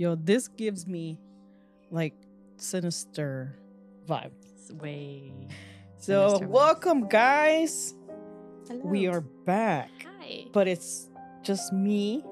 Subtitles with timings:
[0.00, 1.20] Yo, this gives me
[1.90, 2.14] like
[2.56, 3.54] sinister
[4.08, 4.30] vibe.
[4.56, 5.30] It's way.
[5.98, 6.48] So, Sinister vibes.
[6.48, 7.94] welcome, guys.
[8.66, 8.80] Hello.
[8.82, 10.46] We are back, Hi.
[10.54, 11.10] but it's
[11.42, 12.24] just me,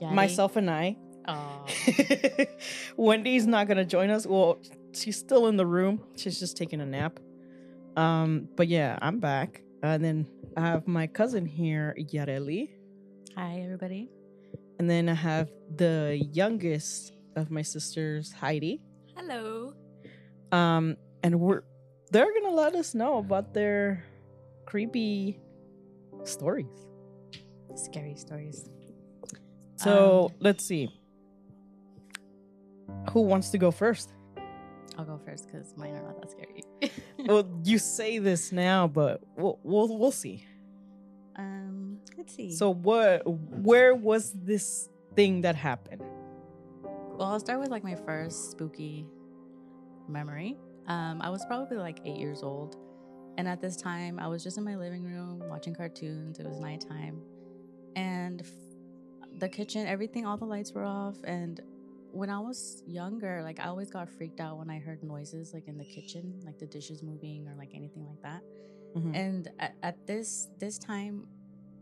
[0.00, 0.96] myself, and I.
[1.26, 1.66] Aw.
[2.96, 4.26] Wendy's not gonna join us.
[4.26, 4.58] Well,
[4.92, 6.00] she's still in the room.
[6.16, 7.18] She's just taking a nap.
[7.96, 9.62] Um, but yeah, I'm back.
[9.82, 10.26] And then
[10.56, 12.70] I have my cousin here, Yareli.
[13.36, 14.08] Hi, everybody.
[14.78, 18.80] And then I have the youngest of my sisters, Heidi.
[19.16, 19.74] Hello.
[20.52, 21.62] Um, and we're
[22.10, 24.04] they're gonna let us know about their
[24.66, 25.38] creepy
[26.24, 26.86] stories.
[27.74, 28.68] Scary stories.
[29.76, 30.88] So Um, let's see.
[33.10, 34.12] Who wants to go first?
[34.98, 36.62] I'll go first because mine are not that scary.
[37.26, 40.44] well, you say this now, but we'll we'll, we'll see.
[41.36, 42.52] um, let's see.
[42.52, 43.22] So what?
[43.26, 46.02] Where was this thing that happened?
[47.16, 49.06] well, I'll start with like my first spooky
[50.08, 50.56] memory.
[50.88, 52.76] Um, I was probably like eight years old,
[53.38, 56.38] and at this time, I was just in my living room watching cartoons.
[56.40, 57.20] It was nighttime,
[57.96, 58.48] and f-
[59.38, 61.16] the kitchen, everything, all the lights were off.
[61.24, 61.60] And
[62.14, 65.66] when I was younger, like I always got freaked out when I heard noises like
[65.66, 68.42] in the kitchen, like the dishes moving or like anything like that.
[68.96, 69.14] Mhm.
[69.16, 71.26] And at, at this this time,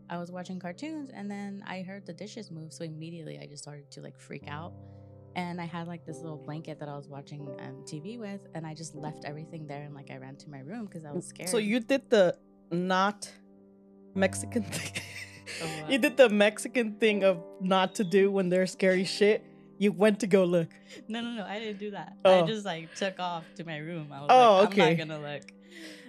[0.09, 2.73] I was watching cartoons, and then I heard the dishes move.
[2.73, 4.73] So immediately, I just started to like freak out.
[5.35, 8.67] And I had like this little blanket that I was watching um, TV with, and
[8.67, 11.25] I just left everything there, and like I ran to my room because I was
[11.25, 11.49] scared.
[11.49, 12.37] So you did the
[12.71, 13.31] not
[14.15, 15.01] Mexican thing.
[15.59, 15.91] The what?
[15.91, 19.43] you did the Mexican thing of not to do when there's scary shit.
[19.77, 20.69] You went to go look.
[21.07, 22.13] no, no, no, I didn't do that.
[22.25, 22.43] Oh.
[22.43, 24.11] I just like took off to my room.
[24.11, 24.91] I was Oh, like, okay.
[24.91, 25.43] I'm not gonna look.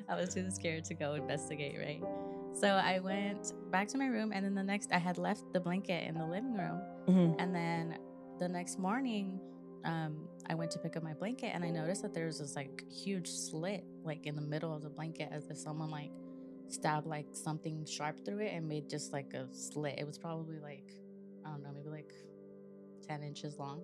[0.08, 2.02] I was too scared to go investigate, right?
[2.54, 5.60] So I went back to my room, and then the next, I had left the
[5.60, 7.36] blanket in the living room, Mhm.
[7.38, 7.98] And then
[8.38, 9.40] the next morning,
[9.84, 12.56] um, I went to pick up my blanket and I noticed that there was this
[12.56, 16.10] like huge slit like in the middle of the blanket as if someone like
[16.68, 19.98] stabbed like something sharp through it and made just like a slit.
[19.98, 20.90] It was probably like
[21.44, 21.83] I don't know, maybe
[23.08, 23.82] like ten inches long.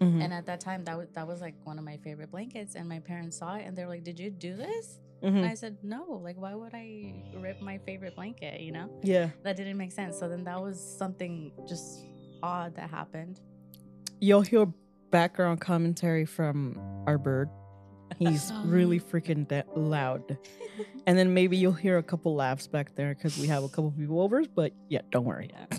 [0.00, 0.22] Mhm.
[0.22, 2.88] And at that time that was that was like one of my favorite blankets and
[2.88, 5.00] my parents saw it and they were like, Did you do this?
[5.22, 5.36] Mhm.
[5.38, 8.90] And I said, No, like why would I rip my favorite blanket, you know?
[9.02, 9.30] Yeah.
[9.42, 10.18] That didn't make sense.
[10.18, 12.04] So then that was something just
[12.42, 13.40] odd that happened.
[14.20, 14.66] You'll hear
[15.10, 17.48] background commentary from our bird.
[18.18, 20.38] He's really freaking da- loud.
[21.08, 23.92] And then maybe you'll hear a couple laughs back there because we have a couple
[23.92, 24.42] people over.
[24.44, 25.50] But yeah, don't worry.
[25.52, 25.78] Yeah.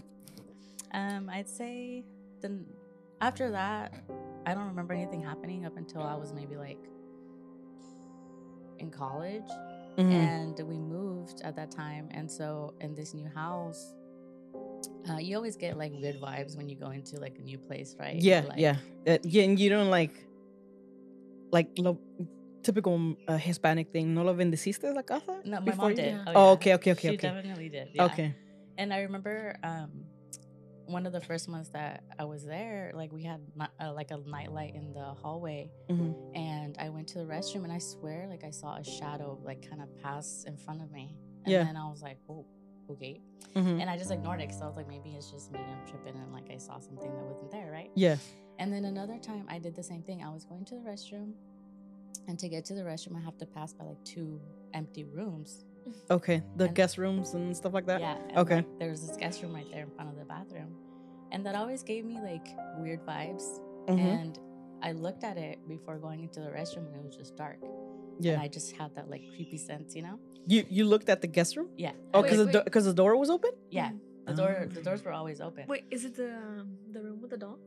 [0.93, 2.05] Um, I'd say
[2.41, 2.65] then
[3.21, 3.93] after that,
[4.45, 6.79] I don't remember anything happening up until I was maybe like
[8.79, 9.49] in college,
[9.97, 10.11] Mhm.
[10.13, 12.07] and we moved at that time.
[12.11, 13.93] And so in this new house,
[15.09, 17.95] uh, you always get like weird vibes when you go into like a new place,
[17.99, 18.15] right?
[18.21, 18.77] Yeah, Like, yeah,
[19.07, 19.43] Uh, yeah.
[19.43, 20.13] And you don't like,
[21.51, 21.99] like lo-
[22.61, 24.13] typical uh, Hispanic thing.
[24.13, 25.39] No lo bendeciste la casa?
[25.45, 26.13] No, my before mom you- did.
[26.13, 26.23] Yeah.
[26.27, 27.27] Oh, Oh, okay, okay, okay, She okay.
[27.29, 27.87] definitely did.
[27.93, 28.05] Yeah.
[28.05, 28.35] Okay.
[28.77, 30.05] And I remember um,
[30.87, 34.11] one of the first months that I was there, like we had ni- uh, like
[34.11, 36.15] a nightlight in the hallway, Mhm.
[36.35, 39.69] and I went to the restroom, and I swear, like I saw a shadow like
[39.69, 41.63] kind of pass in front of me, and Yeah.
[41.65, 42.45] then I was like, oh,
[42.89, 43.21] okay,
[43.53, 43.81] Mhm.
[43.81, 46.15] and I just ignored it because I was like, maybe it's just me, I'm tripping,
[46.15, 47.91] and like I saw something that wasn't there, right?
[47.95, 48.17] Yeah.
[48.59, 50.23] And then another time, I did the same thing.
[50.23, 51.33] I was going to the restroom,
[52.27, 54.39] and to get to the restroom, I have to pass by like two
[54.73, 55.65] empty rooms.
[56.11, 56.43] Okay.
[56.55, 58.01] The And- guest rooms and stuff like that.
[58.01, 58.17] Yeah.
[58.41, 58.57] Okay.
[58.57, 60.75] like, there was this guest room right there in front of the bathroom.
[61.31, 63.43] And that always gave me like weird vibes.
[63.87, 63.99] Mhm.
[63.99, 64.39] And
[64.81, 67.57] I looked at it before going into the restroom and it was just dark.
[67.61, 68.41] And Yeah.
[68.41, 70.19] I just had that like creepy sense, you know?
[70.45, 71.69] You you looked at the guest room?
[71.77, 71.91] Yeah.
[72.13, 73.51] Oh, I because was- the because the door was open.
[73.69, 73.91] yeah.
[74.27, 75.63] The door the doors were always open.
[75.67, 77.57] Wait, is it the um, the room with the doll?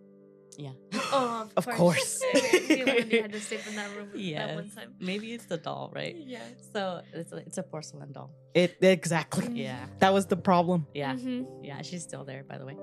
[0.59, 0.73] Yeah.
[1.13, 2.23] Oh, Of course.
[2.33, 4.95] Me and Wendy had to sleep in that room that one time.
[5.01, 6.15] Maybe it's the doll, right?
[6.17, 6.43] Yeah.
[6.73, 8.31] So it's a, it's a porcelain doll.
[8.55, 9.49] It exactly.
[9.53, 9.79] Yeah.
[10.01, 10.87] That was the problem.
[10.95, 11.15] Yeah.
[11.15, 11.47] Mhm.
[11.63, 12.77] Yeah, she's still there, by the way.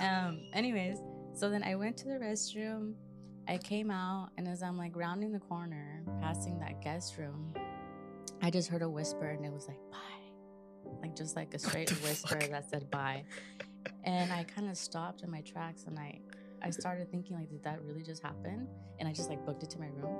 [0.00, 0.98] Um, anyways,
[1.34, 2.94] so then I went to the restroom.
[3.48, 7.52] I came out, and as I'm like rounding the corner, passing that guest room,
[8.42, 9.96] I just heard a whisper, and it was like, bye.
[11.02, 12.50] Like just like a straight whisper fuck?
[12.50, 13.24] that said bye.
[14.04, 16.20] And I kind of stopped in my tracks and I
[16.62, 18.68] I started thinking like, did that really just happen?
[18.98, 20.16] And I just like booked it to my room.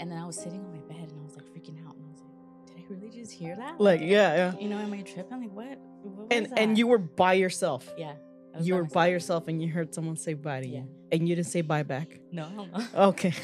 [0.00, 1.96] And then I was sitting on my bed and I was like freaking out.
[1.96, 3.80] And I was like, did I really just hear that?
[3.80, 4.54] Like yeah, yeah.
[4.60, 5.40] you know, am I tripping?
[5.40, 5.78] Like what?
[6.02, 6.58] what And that?
[6.58, 7.92] and you were by yourself.
[7.96, 8.12] Yeah.
[8.60, 8.94] You by were myself.
[8.94, 10.80] by yourself and you heard someone say bye to Yeah.
[10.80, 12.20] you, and you didn't say bye back.
[12.32, 12.84] No, hell no.
[13.08, 13.32] Okay.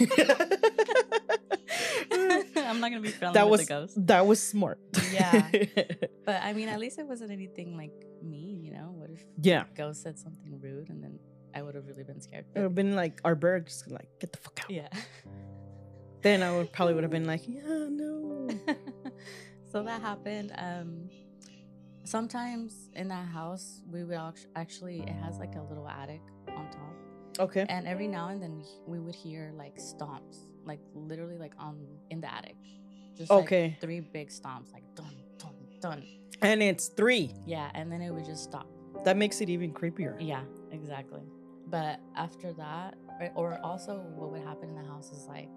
[2.56, 4.06] I'm not gonna be friendly that with was the ghost.
[4.06, 4.79] that was smart.
[5.12, 5.49] Yeah.
[6.25, 7.93] But I mean, at least it wasn't anything like
[8.23, 8.94] mean, you know.
[8.97, 9.64] What if yeah.
[9.76, 11.19] ghost said something rude, and then
[11.55, 12.45] I would have really been scared.
[12.55, 14.71] It would have been like our bird just like get the fuck out.
[14.71, 14.89] yeah.
[16.23, 17.61] Then I would probably would have been like, yeah,
[17.91, 18.49] no.
[19.71, 20.53] so that happened.
[20.56, 21.11] Um,
[22.05, 24.19] sometimes in that house, we would
[24.56, 26.23] actually it has like a little attic
[26.56, 26.95] on top,
[27.41, 27.67] Okay.
[27.69, 31.87] and every now and then we, we would hear like stomps, like literally like on
[32.11, 32.57] in the attic.
[33.17, 33.79] Just like, Okay.
[33.81, 36.05] three big stomps, like dun dun dun.
[36.43, 37.35] And it's three.
[37.47, 38.67] Yeah, and then it would just stop.
[39.05, 40.17] That makes it even creepier.
[40.21, 40.41] Yeah,
[40.73, 41.21] exactly.
[41.66, 45.49] But after that, or- or also what would happen in the house is like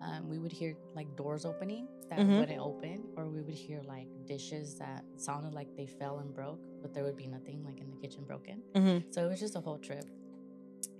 [0.00, 2.38] um, we would hear like doors opening that Mhm.
[2.38, 6.60] wouldn't open, or we would hear like dishes that sounded like they fell and broke,
[6.80, 8.62] but there would be nothing like in the kitchen broken.
[8.74, 9.10] Mm-hmm.
[9.10, 10.04] So it was just a whole trip.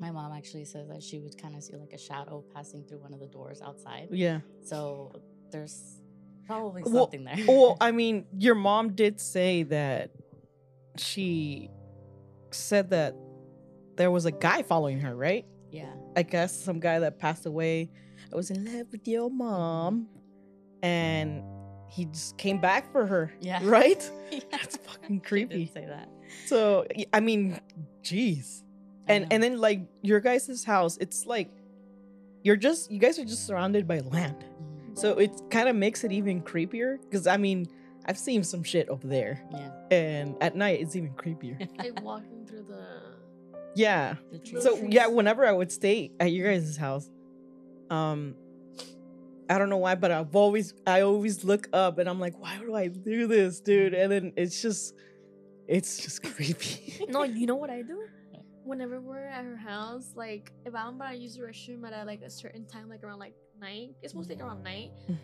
[0.01, 2.99] My mom actually says that she would kind of see like a shadow passing through
[2.99, 4.09] one of the doors outside.
[4.11, 4.41] Yeah.
[4.63, 5.13] So
[5.53, 6.01] there's
[6.45, 7.37] probably Well- something there.
[7.47, 10.11] Well, I mean, your mom did say that
[10.97, 11.71] she
[12.51, 13.15] said that
[13.99, 15.45] there was a guy following her, right?
[15.71, 15.91] yeah.
[16.17, 17.91] I guess some guy that passed away.
[18.33, 20.09] I was in love with your mom,
[20.83, 21.43] and
[21.91, 23.33] he just came back for her.
[23.41, 23.61] Yeah.
[23.63, 24.03] Right.
[24.31, 24.41] Yeah.
[24.51, 25.67] That's fucking She did creepy.
[25.73, 26.09] say that.
[26.47, 27.59] So I mean,
[28.03, 28.63] jeez.
[29.07, 31.49] And and then like your guys' house, it's like
[32.43, 34.45] you're just you guys are just surrounded by land.
[34.45, 34.99] Mhm.
[34.99, 36.99] So it kind of makes it even creepier.
[37.01, 37.69] Because I mean,
[38.07, 39.71] I've seen some shit over there, yeah.
[39.91, 41.57] and at night it's even creepier.
[41.79, 42.85] like walking through the.
[43.79, 44.15] Yeah.
[44.61, 44.93] So trees.
[44.93, 47.09] yeah, whenever I would stay at your guys' house,
[47.91, 48.35] um,
[49.49, 52.59] I don't know why, but I've always I always look up and I'm like, why
[52.59, 53.95] do I do this, dude?
[53.95, 54.95] And then it's just,
[55.67, 57.07] it's just creepy.
[57.09, 58.05] No, you know what I do?
[58.65, 62.05] Whenever we're at her house, like if I'm about to use the restroom at a,
[62.05, 64.91] like a certain time, like around like night, it's mostly like around night.
[65.09, 65.17] Mm.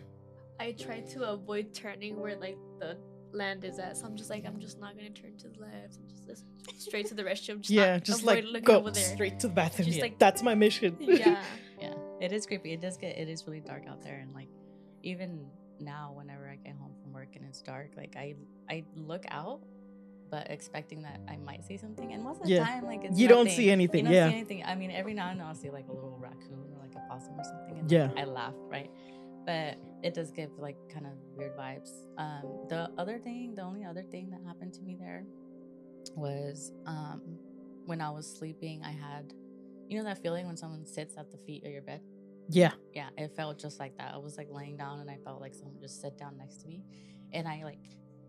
[0.59, 2.97] I try to avoid turning where like the
[3.35, 3.97] land is at.
[3.97, 5.97] So I'm just like, I'm just not gonna turn to the left.
[5.97, 7.59] I'm just, just straight to the restroom.
[7.59, 9.03] Just yeah, just like go over there.
[9.15, 9.85] straight to the bathroom.
[9.87, 10.97] Just Yeah, like- that's my mission.
[10.99, 11.41] Yeah.
[11.79, 12.71] Yeah, it is creepy.
[12.73, 13.17] It does get.
[13.17, 14.47] It is really dark out there, and like
[15.03, 15.45] even
[15.79, 18.35] now, whenever I get home from work and it's dark, like I
[18.69, 19.59] I look out,
[20.31, 22.65] but expecting that I might see something, and most of the Yeah.
[22.65, 24.29] time, like it's You don't see anything, You don't yeah.
[24.29, 24.63] see anything.
[24.63, 27.05] I mean, every now and then I'll see like a little raccoon or like a
[27.09, 28.07] possum or something, and Yeah.
[28.07, 28.89] like, I laugh, right?
[29.45, 31.89] But it does give like kind of weird vibes.
[32.17, 35.23] Um, the other thing, the only other thing that happened to me there
[36.15, 37.21] was um
[37.85, 39.33] when I was sleeping, I had,
[39.89, 42.01] you know, that feeling when someone sits at the feet of your bed.
[42.49, 44.11] yeah, Yeah, it felt just like that.
[44.13, 46.67] I was like laying down and I felt like someone just sat down next to
[46.67, 46.83] me,
[47.33, 47.79] and I like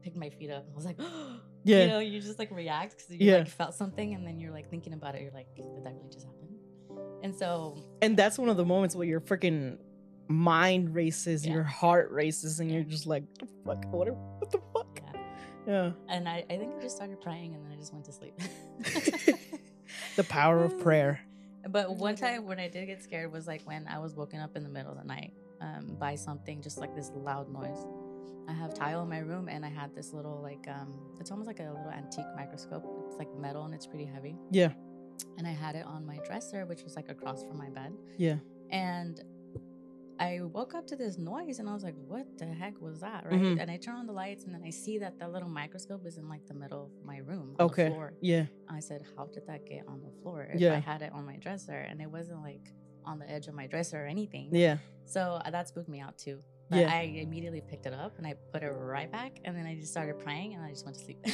[0.03, 0.99] picked my feet up and I was like,
[1.65, 1.81] Yeah.
[1.83, 3.39] you know, you just like react because you Yeah.
[3.39, 5.23] like felt something, and then you're like thinking about it.
[5.23, 6.49] You're like, did that really just happen?
[7.23, 9.79] And so and that's one of the moments where you're freaking
[10.29, 11.55] mind races, Yeah.
[11.55, 13.25] your heart races, and you're just like,
[13.65, 13.93] what the fuck?
[13.93, 14.09] What,
[14.41, 15.01] what the fuck?
[15.15, 15.23] yeah,
[15.67, 15.91] Yeah.
[16.09, 18.35] and I I think I just started praying and then I just went to sleep.
[20.17, 21.21] the power of prayer.
[21.69, 24.57] But one time when I did get scared was like when I was woken up
[24.57, 27.85] in the middle of the night um, by something, just like this loud noise.
[28.47, 31.49] I have tile in my room and I had this little like um, it's almost
[31.49, 32.85] like a little antique microscope.
[33.09, 34.37] It's like metal and it's pretty heavy.
[34.53, 34.75] Yeah.
[35.39, 37.93] And I had it on my dresser, which was like across from my bed.
[38.17, 38.37] Yeah.
[38.71, 39.21] And
[40.19, 43.27] I woke up to this noise and I was like, what the heck was that?
[43.27, 43.35] Right.
[43.41, 43.61] Mhm.
[43.61, 46.17] And I turn on the lights and then I see that that little microscope is
[46.17, 47.51] in like the middle of my room.
[47.51, 47.89] On The Okay.
[47.89, 48.15] floor.
[48.21, 48.47] Yeah.
[48.69, 50.45] I said, How did that get on the floor?
[50.53, 50.75] If Yeah.
[50.75, 52.73] I had it on my dresser and it wasn't like
[53.05, 54.49] on the edge of my dresser or anything.
[54.55, 54.79] Yeah.
[55.05, 56.43] So uh, that spooked me out too.
[56.69, 56.93] But Yeah.
[56.93, 59.93] I immediately picked it up and I put it right back and then I just
[59.93, 61.19] started praying and I just went to sleep.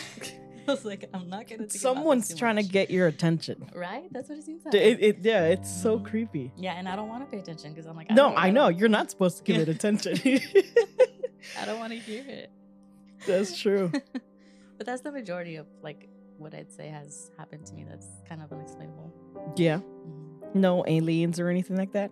[0.68, 3.68] I was like, I'm not gonna think about this Someone's trying to get your attention.
[3.74, 4.04] Right?
[4.12, 4.74] That's what it seems like.
[4.74, 6.52] It, it, yeah, it's so creepy.
[6.56, 8.68] yeah, and I don't want to pay attention because I'm like, No, don't- I know.
[8.78, 10.18] You're not supposed to give it attention.
[11.60, 12.50] I don't want to hear it.
[13.26, 13.90] That's true.
[14.78, 16.08] but that's the majority of like
[16.38, 17.84] what I'd say has happened to me.
[17.88, 19.12] That's kind of unexplainable.
[19.56, 19.78] Yeah.
[19.78, 20.54] Mhm.
[20.54, 22.10] No aliens or anything like that.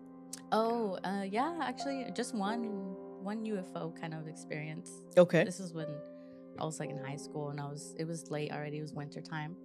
[0.53, 4.91] Oh, uh, yeah, actually, just one one UFO kind of experience.
[5.17, 5.45] Okay.
[5.45, 5.89] This is when
[6.59, 8.79] I was like in high school, and I was it was late already.
[8.79, 9.57] It was winter time,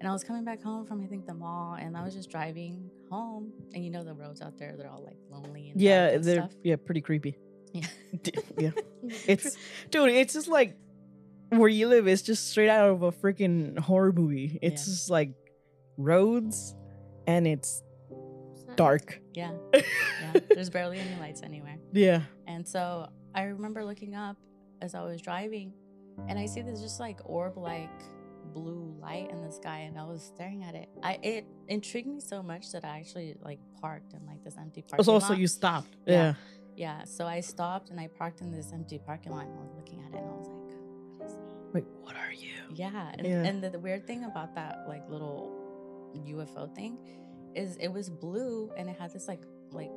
[0.00, 2.30] and I was coming back home from I think the mall, and I was just
[2.30, 6.08] driving home, and you know the roads out there, they're all like lonely and Yeah,
[6.08, 6.52] and they're stuff.
[6.62, 7.38] yeah pretty creepy.
[7.72, 7.86] Yeah.
[8.58, 8.70] Yeah,
[9.26, 9.56] it's
[9.90, 10.10] dude.
[10.10, 10.76] It's just like
[11.50, 12.06] where you live.
[12.06, 14.58] It's just straight out of a freaking horror movie.
[14.62, 14.92] It's Yeah.
[14.94, 15.30] just like
[15.96, 16.74] roads,
[17.26, 17.82] and it's
[18.76, 19.20] dark.
[19.34, 20.40] yeah, yeah.
[20.54, 21.78] There's barely any lights anywhere.
[21.92, 22.22] Yeah.
[22.46, 24.36] And so I remember looking up
[24.80, 25.72] as I was driving,
[26.28, 27.90] and I see this just like orb like
[28.52, 30.88] blue light in the sky, and I was staring at it.
[31.02, 34.82] I it intrigued me so much that I actually like parked in like this empty
[34.82, 35.96] parking Oh, so, so you stopped.
[36.06, 36.14] Yeah.
[36.14, 36.34] Yeah.
[36.76, 39.72] yeah, so I stopped and I parked in this empty parking lot, and I was
[39.76, 41.40] looking at it, and I was like, "What is it?"
[41.74, 42.52] Wait, what are you?
[42.74, 43.42] Yeah, and, Yeah.
[43.44, 45.50] and the, the weird thing about that like little
[46.26, 46.98] UFO thing
[47.54, 49.90] is it was blue and it had this like like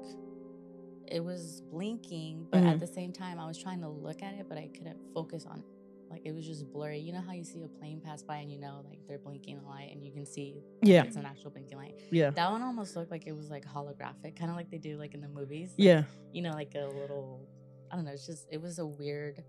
[1.07, 2.74] it was blinking, but Mhm.
[2.74, 5.45] at the same time I was trying to look at it, but I couldn't focus
[5.45, 5.65] on it.
[6.09, 7.00] Like it was just blurry.
[7.00, 9.57] You know how you see a plane pass by and you know like they're blinking
[9.59, 11.03] a light and you can see like, Yeah.
[11.03, 12.00] it's an actual blinking light.
[12.12, 12.29] Yeah.
[12.31, 15.13] That one almost looked like it was like holographic, kind of like they do like
[15.13, 15.69] in the movies.
[15.71, 16.03] like, Yeah.
[16.33, 17.47] you know, like a little.
[17.91, 18.12] I don't know.
[18.12, 19.43] It's just it was a weird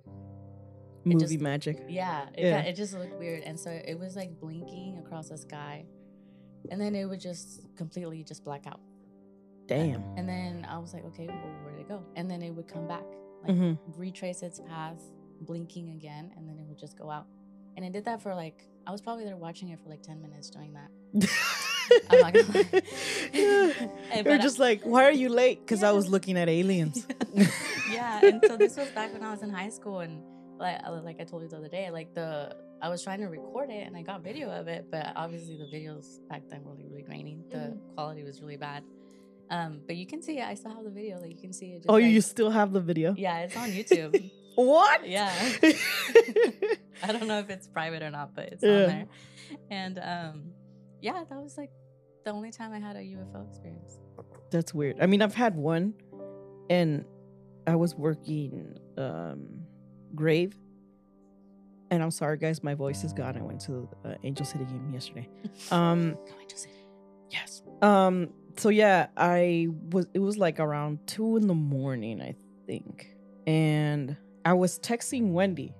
[1.05, 1.85] Movie just- magic.
[1.89, 2.61] yeah, it, Yeah.
[2.63, 5.87] it just looked weird, and so it was like blinking across the sky,
[6.71, 8.81] and then it would just completely just black out.
[9.67, 10.03] Damn.
[10.17, 12.03] And then I was like, okay, well, where did it go?
[12.15, 13.05] And then it would come back,
[13.47, 15.03] like hmm retrace its path,
[15.41, 17.27] blinking again, and then it would just go out.
[17.77, 20.21] And it did that for like I was probably there watching it for like ten
[20.23, 20.91] minutes doing that.
[22.11, 22.83] I'm not gonna lie.
[23.33, 23.73] yeah.
[23.81, 25.61] And- You're but I- just like, why are you late?
[25.61, 27.07] Because I was looking at aliens.
[27.93, 30.23] yeah, and so this was back when I was in high school, and
[30.59, 33.71] like like I told you the other day, like the I was trying to record
[33.71, 36.89] it and I got video of it, but obviously the videos back then were really,
[36.91, 37.39] really grainy.
[37.51, 37.95] The Mhm.
[37.95, 38.85] quality was really bad.
[39.49, 40.45] Um, but you can see it.
[40.45, 41.19] I still have the video.
[41.21, 41.77] Like you can see it.
[41.79, 43.15] Just oh, like, you still have the video?
[43.17, 44.31] Yeah, it's on YouTube.
[44.57, 45.07] What?
[45.09, 45.33] Yeah.
[47.03, 48.71] I don't know if it's private or not, but it's Yeah.
[48.71, 49.07] on there.
[49.71, 50.43] And um,
[51.01, 51.71] yeah, that was like
[52.25, 53.99] the only time I had a UFO experience.
[54.51, 54.97] That's weird.
[55.01, 55.95] I mean, I've had one,
[56.71, 57.05] and
[57.67, 59.47] I was working um,
[60.15, 60.57] grave.
[61.97, 63.39] And I'm sorry, guys, my voice is gone.
[63.39, 65.27] I went to the uh, Angel City game yesterday.
[65.71, 66.71] Um, Can we just say
[67.31, 67.63] yes.
[67.81, 70.07] Um, so yeah, I was.
[70.13, 72.35] It was like around two in the morning, I
[72.67, 75.73] think, and I was texting Wendy,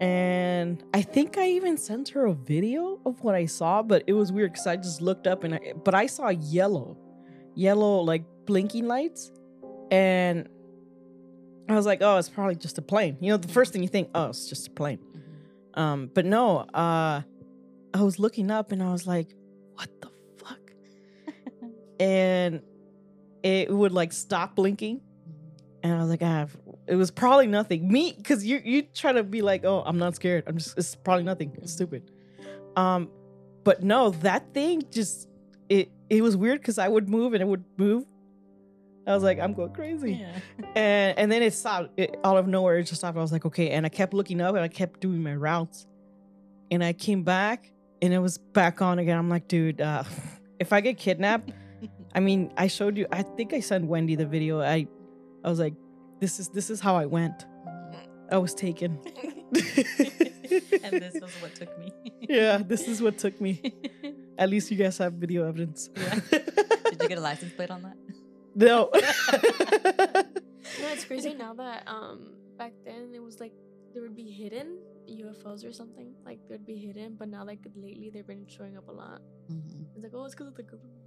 [0.00, 4.14] and I think I even sent her a video of what I saw, but it
[4.14, 6.96] was weird because I just looked up and I, but I saw yellow,
[7.54, 9.30] yellow like blinking lights,
[9.92, 10.48] and
[11.68, 13.16] I was like, oh, it's probably just a plane.
[13.20, 14.98] You know, the first thing you think, oh, it's just a plane.
[14.98, 15.80] Mhm.
[15.80, 17.22] Um, but no, uh,
[17.94, 19.34] I was looking up and I was like,
[19.74, 20.60] what the fuck?
[22.00, 22.60] and
[23.42, 25.00] it would like stop blinking.
[25.82, 26.46] And I was like, ah,
[26.86, 27.90] it was probably nothing.
[27.90, 30.44] Me, because you you try to be like, oh, I'm not scared.
[30.46, 31.56] I'm just it's probably nothing.
[31.62, 32.10] It's stupid.
[32.76, 33.10] Um,
[33.64, 35.28] but no, that thing just
[35.68, 38.04] it it was weird because I would move and it would move.
[39.06, 40.14] I was like, I'm going crazy.
[40.14, 40.38] Yeah.
[40.74, 41.90] And and then it stopped.
[41.98, 43.18] It, out of nowhere, it just stopped.
[43.18, 43.70] I was like, okay.
[43.70, 45.86] And I kept looking up and I kept doing my routes.
[46.70, 47.70] And I came back
[48.00, 49.18] and it was back on again.
[49.18, 50.04] I'm like, dude, uh,
[50.58, 51.52] if I get kidnapped,
[52.14, 53.06] I mean, I showed you.
[53.12, 54.60] I think I sent Wendy the video.
[54.60, 54.86] I,
[55.44, 55.74] I was like,
[56.20, 57.44] this is this is how I went.
[58.30, 58.98] I was taken.
[59.54, 61.92] and this is what took me.
[62.20, 63.74] yeah, this is what took me.
[64.38, 65.88] At least you guys have video evidence.
[65.96, 66.20] Yeah.
[66.30, 67.96] Did you get a license plate on that?
[68.54, 68.90] No.
[70.80, 73.52] No, it's crazy now that um back then it was like
[73.92, 76.14] there would be hidden UFOs or something.
[76.24, 79.20] Like they'd be hidden, but now like lately they've been showing up a lot.
[79.94, 80.98] It's like, oh, it's because of the government.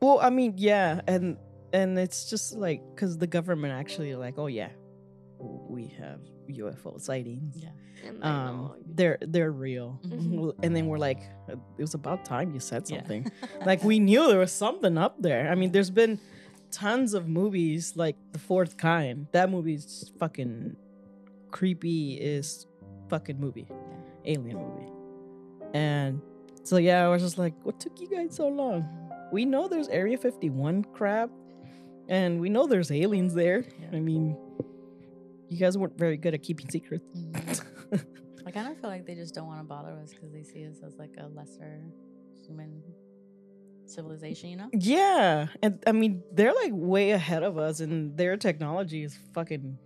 [0.00, 1.36] well, I mean, yeah, and
[1.72, 4.68] and it's just like because the government actually like, oh yeah,
[5.40, 6.20] we have
[6.50, 7.56] UFO sightings.
[7.56, 7.70] Yeah.
[8.06, 9.98] And Um, they're they're real.
[10.04, 10.52] Mhm.
[10.62, 11.20] And then we're like,
[11.50, 12.98] uh, it was about time you said Yeah.
[12.98, 13.30] something.
[13.66, 15.50] like we knew there was something up there.
[15.50, 16.18] I mean, there's been
[16.70, 19.26] tons of movies like The Fourth Kind.
[19.32, 20.76] That movie's fucking
[21.50, 22.66] creepy is
[23.08, 23.68] fucking movie.
[24.24, 24.92] Alien movie.
[25.74, 26.20] And
[26.64, 28.88] so yeah, I was just like, what took you guys so long?
[29.32, 31.30] We know there's Area 51 crap
[32.08, 33.64] and we know there's aliens there.
[33.80, 33.96] Yeah.
[33.96, 34.36] I mean,
[35.48, 37.04] you guys weren't very good at keeping secrets.
[37.16, 38.04] Mhm.
[38.46, 40.66] I kind of feel like they just don't want to bother us because they see
[40.66, 41.80] us as like a lesser
[42.44, 42.82] human
[43.90, 44.68] civilization, you know?
[44.72, 49.78] Yeah, and I mean they're like way ahead of us, and their technology is fucking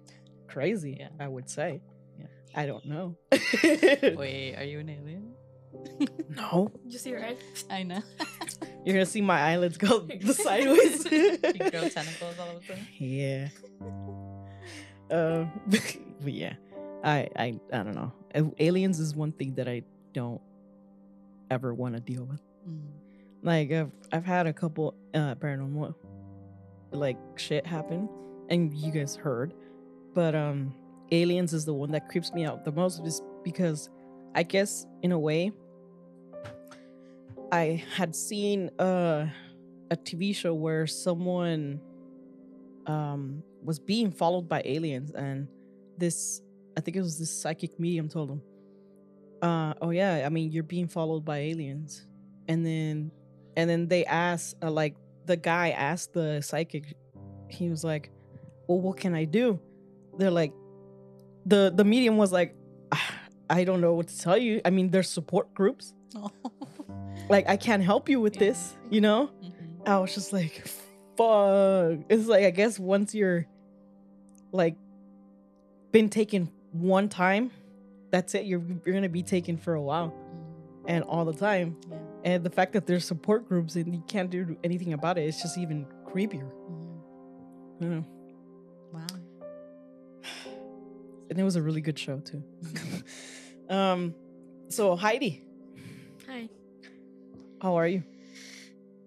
[0.48, 0.96] crazy.
[1.00, 1.08] Yeah.
[1.18, 1.80] I would say.
[2.18, 2.26] Yeah.
[2.54, 3.16] I don't know.
[3.32, 5.34] Wait, are you an alien?
[6.28, 7.38] no, you see, right?
[7.70, 8.02] I know.
[8.84, 11.04] you're gonna see my eyelids go the sideways.
[11.04, 12.86] you grow tentacles all of a sudden.
[12.98, 13.48] yeah.
[15.10, 16.54] Um, but yeah,
[17.02, 18.12] I I I don't know.
[18.58, 19.82] Aliens is one thing that I
[20.12, 20.40] don't
[21.50, 22.40] ever want to deal with.
[22.68, 23.03] Mm.
[23.44, 25.94] Like I've I've had a couple uh paranormal
[26.92, 28.08] like shit happen
[28.48, 29.52] and you guys heard.
[30.14, 30.74] But um
[31.12, 33.90] aliens is the one that creeps me out the most just because
[34.34, 35.52] I guess in a way
[37.52, 39.26] I had seen uh
[39.90, 41.80] a TV show where someone
[42.86, 45.48] um was being followed by aliens and
[45.98, 46.40] this
[46.78, 48.42] I think it was this psychic medium told him
[49.42, 52.06] uh oh yeah i mean you're being followed by aliens
[52.48, 53.10] and then
[53.56, 54.94] and then they asked uh, like
[55.26, 56.94] the guy asked the psychic
[57.48, 58.10] he was like
[58.68, 59.58] well what can i do
[60.18, 60.52] they're like
[61.46, 62.54] the the medium was like
[62.92, 63.14] "Ah,
[63.50, 66.30] i don't know what to tell you i mean there's support groups Oh.
[67.28, 68.40] like i can't help you with Yeah.
[68.48, 69.52] this you know Mhm.
[69.86, 70.66] I was just like,
[71.18, 71.98] fuck.
[72.08, 73.44] It's like I guess once you're
[74.50, 74.76] like
[75.92, 77.50] been taken one time,
[78.10, 78.46] that's it.
[78.46, 80.84] You're you're gonna be taken for a while Mhm.
[80.88, 81.76] and all the time.
[81.90, 81.98] Yeah.
[82.24, 85.42] And the fact that there's support groups and you can't do anything about it, it's
[85.42, 86.50] just even creepier.
[86.70, 87.00] Mhm.
[87.80, 88.02] Yeah.
[88.92, 89.06] Wow.
[91.30, 92.42] And it was a really good show too.
[93.66, 94.14] Um,
[94.68, 95.42] so Heidi,
[96.28, 96.50] Hi.
[97.62, 98.02] how are you?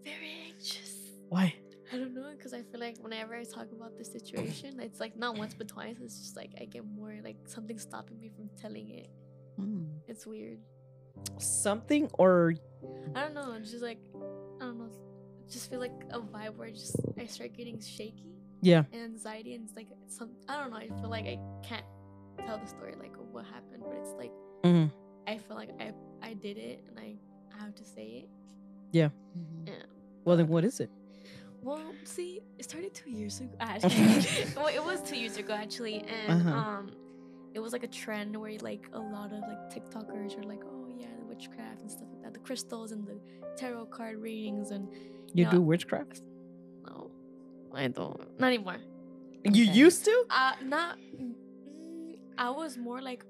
[0.04, 0.96] Very anxious.
[1.30, 1.54] Why?
[1.94, 5.16] I don't know, because I feel like whenever I talk about the situation, it's like
[5.16, 5.98] not once but twice.
[6.02, 9.10] It's just like I get more like something stopping me from telling it.
[9.62, 10.00] Mm.
[10.08, 10.58] It's weird.
[11.40, 12.54] Something or
[13.16, 13.54] I don't know.
[13.60, 14.00] It's just like
[14.60, 14.90] I don't know.
[15.50, 18.26] Just feel like a vibe where I just I start getting shaky
[18.62, 18.84] yeah.
[18.92, 20.78] and anxiety, and it's like some I don't know.
[20.78, 21.86] I feel like I can't
[22.46, 24.32] tell the story like what happened, but it's like
[24.64, 24.92] Mhm.
[25.28, 27.16] I feel like I I did it and I
[27.56, 28.30] I have to say it.
[28.94, 29.68] Mhm.
[29.68, 29.74] Yeah.
[30.26, 30.90] Well then what is it?
[31.62, 33.52] Well, see, it started two years ago.
[33.60, 36.50] Actually, well, it was two years ago actually, and Uh-huh.
[36.58, 36.92] um,
[37.54, 40.74] it was like a trend where like a lot of like TikTokers are like, oh
[40.76, 40.77] yeah, the
[41.42, 43.20] witchcraft and stuff like that, the crystals and the
[43.56, 44.90] tarot card readings and
[45.34, 45.52] You Yeah.
[45.52, 46.22] do witchcraft?
[46.86, 47.12] no,
[47.74, 48.78] I don't, not anymore.
[49.44, 49.72] You Okay.
[49.86, 50.26] used to?
[50.30, 50.98] Uh, not.
[51.16, 51.36] Mm,
[52.38, 53.24] I was more like.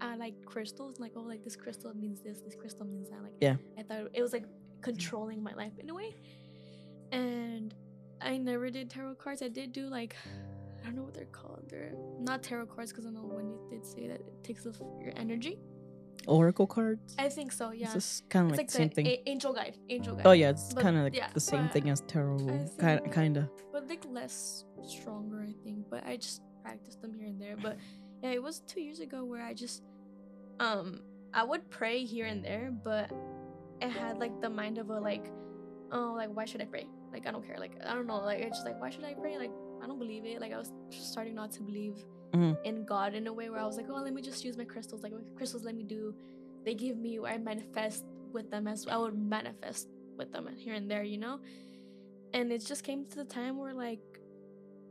[0.00, 3.20] I like crystals, like oh, like this crystal means this, this crystal means that.
[3.22, 3.56] Like, Yeah.
[3.76, 4.46] I thought it was like
[4.80, 6.14] controlling my life in a way,
[7.12, 7.74] and
[8.20, 9.42] I never did tarot cards.
[9.42, 10.16] I did do like,
[10.82, 11.64] I don't know what they're called.
[11.68, 14.80] They're not tarot cards because I know when you did say that it takes off
[15.00, 15.58] your energy.
[16.28, 17.16] Oracle cards?
[17.18, 17.70] I think so.
[17.70, 19.06] Yeah, It's kind of like, like the same thing.
[19.26, 19.76] angel guide.
[19.88, 20.26] Angel guide.
[20.26, 23.48] oh yeah, it's kind of like yeah, the same thing as tarot, kind kind of.
[23.72, 25.86] but like less stronger, I think.
[25.90, 27.56] But I just practiced them here and there.
[27.56, 27.78] But
[28.22, 29.82] yeah, it was two years ago where I just,
[30.60, 31.00] um,
[31.32, 33.10] I would pray here and there, but
[33.80, 35.26] it had like the mind of a like,
[35.92, 36.86] oh, like why should I pray?
[37.12, 37.58] Like I don't care.
[37.58, 38.18] Like I don't know.
[38.18, 39.38] Like it's just like why should I pray?
[39.38, 39.52] Like
[39.82, 40.40] I don't believe it.
[40.40, 42.56] Like I was starting not to believe Mhm.
[42.64, 44.64] in God in a way where I was like, oh, let me just use my
[44.64, 45.02] crystals.
[45.02, 46.14] Like crystals, let me do.
[46.64, 47.18] They give me.
[47.24, 51.40] I manifest with them as I would manifest with them here and there, you know.
[52.34, 54.00] And it just came to the time where like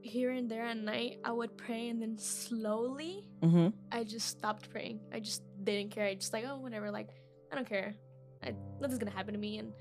[0.01, 3.67] here and there at night I would pray and then slowly Mm-hmm.
[3.91, 4.99] I just stopped praying.
[5.13, 6.05] I just didn't care.
[6.05, 7.09] I just like, oh whatever, like
[7.51, 7.93] I don't care.
[8.43, 9.57] I, nothing's gonna happen to me.
[9.59, 9.73] And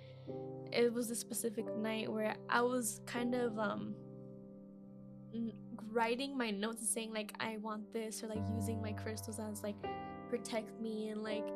[0.72, 3.94] it was a specific night where I was kind of um
[5.92, 9.62] writing my notes and saying like I want this or like using my crystals as
[9.62, 9.76] like
[10.30, 11.46] protect me and like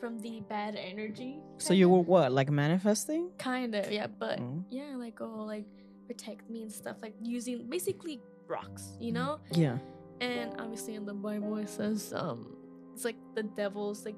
[0.00, 1.38] from the bad energy.
[1.58, 3.30] So you were what, like manifesting?
[3.38, 4.64] kind of yeah, but Mm.
[4.70, 5.66] yeah, like oh like
[6.06, 9.14] protect me and stuff like using basically rocks, you Mm.
[9.14, 9.40] know.
[9.52, 9.78] Yeah.
[10.20, 12.56] And obviously in the Bible it says um
[12.94, 14.16] it's like the devil's like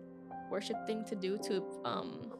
[0.51, 2.31] worship thing to do to um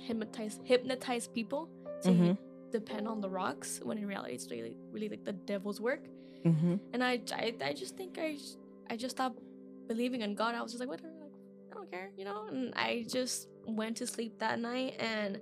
[0.00, 1.68] hypnotize hypnotize people
[2.02, 2.38] to Mhm.
[2.80, 6.04] Depend on the rocks when in reality it's really really like the devil's work.
[6.44, 6.74] Mm-hmm.
[6.92, 8.30] And I I, I just think I,
[8.90, 9.38] I just stopped
[9.92, 10.54] believing in God.
[10.54, 11.36] I was just like whatever, like,
[11.70, 12.40] I don't care, you know.
[12.50, 13.48] And I just
[13.80, 15.40] went to sleep that night and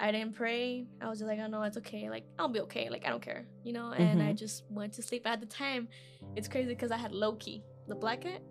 [0.00, 0.86] I didn't pray.
[1.02, 2.04] I was just like, oh no, it's okay.
[2.14, 2.88] Like I'll be okay.
[2.94, 3.88] Like I don't care, you know.
[3.92, 5.26] And I just went to sleep.
[5.26, 5.88] At the time,
[6.36, 8.42] it's crazy because I had Loki, the black cat.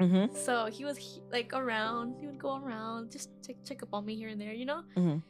[0.00, 0.34] Mm-hmm.
[0.34, 2.16] So he was he, like around.
[2.20, 4.82] He would go around, just check check up on me here and there, you know.
[4.96, 5.22] Mhm.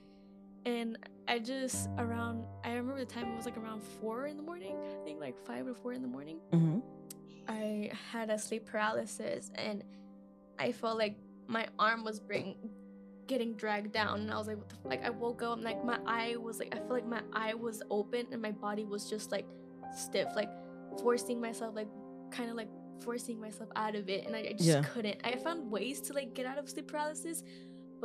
[0.66, 0.98] And
[1.28, 2.44] I just around.
[2.64, 4.74] I remember the time it was like around four in the morning.
[4.76, 6.38] I think like five or four in the morning.
[6.52, 6.80] Mm-hmm.
[7.48, 9.84] I had a sleep paralysis, and
[10.58, 12.56] I felt like my arm was being
[13.28, 14.80] getting dragged down, and I was like, what the f-?
[14.84, 17.54] like I woke up, and like my eye was like I felt like my eye
[17.54, 19.46] was open, and my body was just like
[19.96, 20.50] stiff, like
[21.00, 21.88] forcing myself, like
[22.32, 22.68] kind of like
[23.04, 24.82] forcing myself out of it, and I, I just Yeah.
[24.82, 25.20] couldn't.
[25.22, 27.44] I found ways to like get out of sleep paralysis,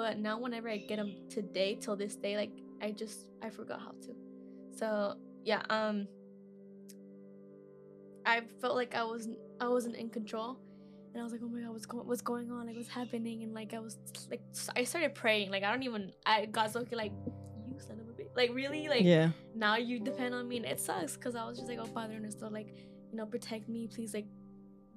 [0.01, 2.49] but now whenever I get them today till this day, like
[2.81, 4.15] I just I forgot how to.
[4.75, 6.07] So yeah, um,
[8.25, 10.57] I felt like I was I wasn't in control,
[11.13, 12.65] and I was like, oh my god, what's going what's going on?
[12.65, 13.43] Like what's happening?
[13.43, 13.97] And like I was
[14.31, 14.41] like
[14.75, 15.51] I started praying.
[15.51, 17.11] Like I don't even I got so like
[17.67, 18.35] you son of a bitch.
[18.35, 19.29] Like really like Yeah.
[19.55, 22.15] now you depend on me and it sucks because I was just like, oh Father
[22.15, 22.69] Ernesto, like,
[23.11, 24.25] you know, protect me, please like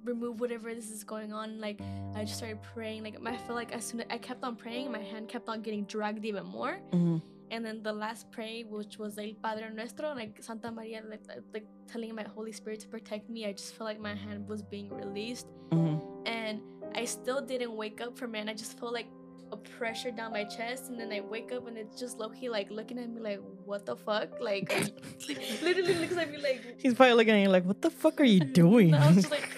[0.04, 1.60] remove whatever this is going on.
[1.60, 1.80] Like
[2.14, 3.02] I just started praying.
[3.02, 5.62] Like I feel like as soon as I kept on praying, my hand kept on
[5.62, 6.78] getting dragged even more.
[6.92, 7.18] Mm-hmm.
[7.50, 11.20] And then the last pray, which was El Padre Nuestro, like Santa Maria, like,
[11.52, 14.62] like telling my Holy Spirit to protect me, I just felt like my hand was
[14.62, 15.46] being released.
[15.70, 16.26] Mm-hmm.
[16.26, 16.60] and
[16.94, 18.40] I still didn't wake up from it.
[18.40, 19.08] And I just felt like
[19.52, 22.70] a pressure down my chest, and then I wake up and it's just Loki like
[22.70, 24.40] looking at me like, what the fuck?
[24.40, 24.68] Like,
[25.62, 26.76] literally looks at me like.
[26.78, 29.30] He's probably looking at you like, "What the fuck are you doing?" I was just
[29.30, 29.48] like,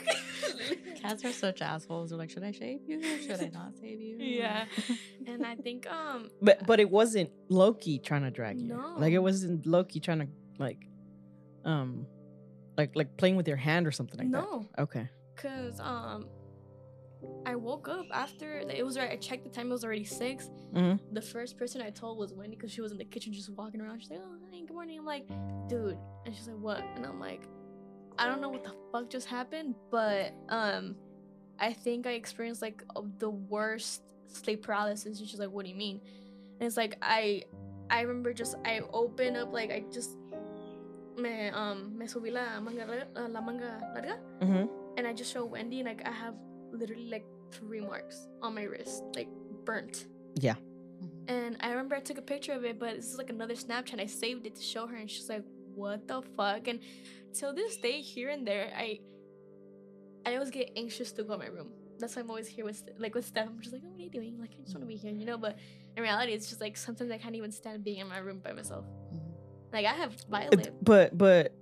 [1.09, 2.11] Cats are such assholes.
[2.11, 3.03] They're like, should I shave you?
[3.21, 4.17] Should I not shave you?
[4.19, 4.65] yeah.
[5.27, 8.69] And I think um but but it wasn't Loki trying to drag you.
[8.69, 8.95] No.
[8.97, 10.83] Like it wasn't Loki trying to like,
[11.65, 12.07] um,
[12.79, 14.83] like like playing with your hand or something like no, that.
[14.83, 15.09] Okay.
[15.37, 16.29] cause um
[17.45, 19.11] I woke up after it was right.
[19.11, 21.01] I checked the time; it was already 6 Mhm.
[21.13, 23.81] The first person I told was Wendy because she was in the kitchen just walking
[23.81, 24.01] around.
[24.01, 25.27] She's like, "Oh, hi, good morning." I'm like,
[25.69, 27.43] "Dude," and she's like, "What?" And I'm like,
[28.19, 30.97] "I don't know what the fuck just happened, but um,
[31.59, 32.83] I think I experienced like
[33.19, 36.01] the worst sleep paralysis." And she's like, "What do you mean?"
[36.61, 37.45] And it's like I,
[37.91, 40.17] I remember just I open up like I just
[41.19, 44.67] me um me subí la manga uh, la manga larga Mm-hmm.
[44.99, 46.35] and I just show Wendy and like I have
[46.73, 49.29] literally like three marks on my wrist, like
[49.65, 50.07] burnt.
[50.35, 50.57] Yeah.
[51.03, 51.11] Mhm.
[51.29, 54.01] And I remember I took a picture of it, but this is like another Snapchat.
[54.01, 55.45] I saved it to show her, and she's like,
[55.77, 56.81] "What the fuck?" And
[57.33, 59.01] till this day, here and there, I
[60.27, 61.71] I always get anxious to go in my room.
[61.99, 63.47] That's why I'm always here with like with Steph.
[63.49, 65.13] I'm just like, "Oh, what are you doing?" Like I just want to be here,
[65.13, 65.39] you know.
[65.39, 65.59] But
[65.97, 68.53] in reality, it's just like sometimes I can't even stand being in my room by
[68.53, 68.85] myself.
[69.15, 69.33] Mhm.
[69.73, 70.73] Like I have Violet.
[70.83, 71.53] But but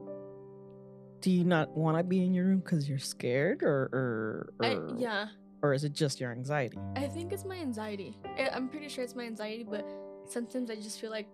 [1.20, 4.66] do you not want to be in your room because you're scared, or or or,
[4.66, 5.28] I, yeah.
[5.62, 6.78] or is it just your anxiety?
[6.96, 8.18] I think it's my anxiety.
[8.38, 9.86] I- I'm pretty sure it's my anxiety, but
[10.26, 11.28] sometimes I just feel like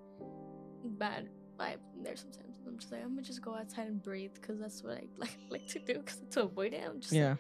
[0.85, 2.50] bad vibe there sometimes.
[2.67, 5.37] I'm just like, I'm gonna just go outside and breathe because that's what I like
[5.51, 6.83] like to do because to avoid it.
[6.87, 7.37] I'm just like- Yeah.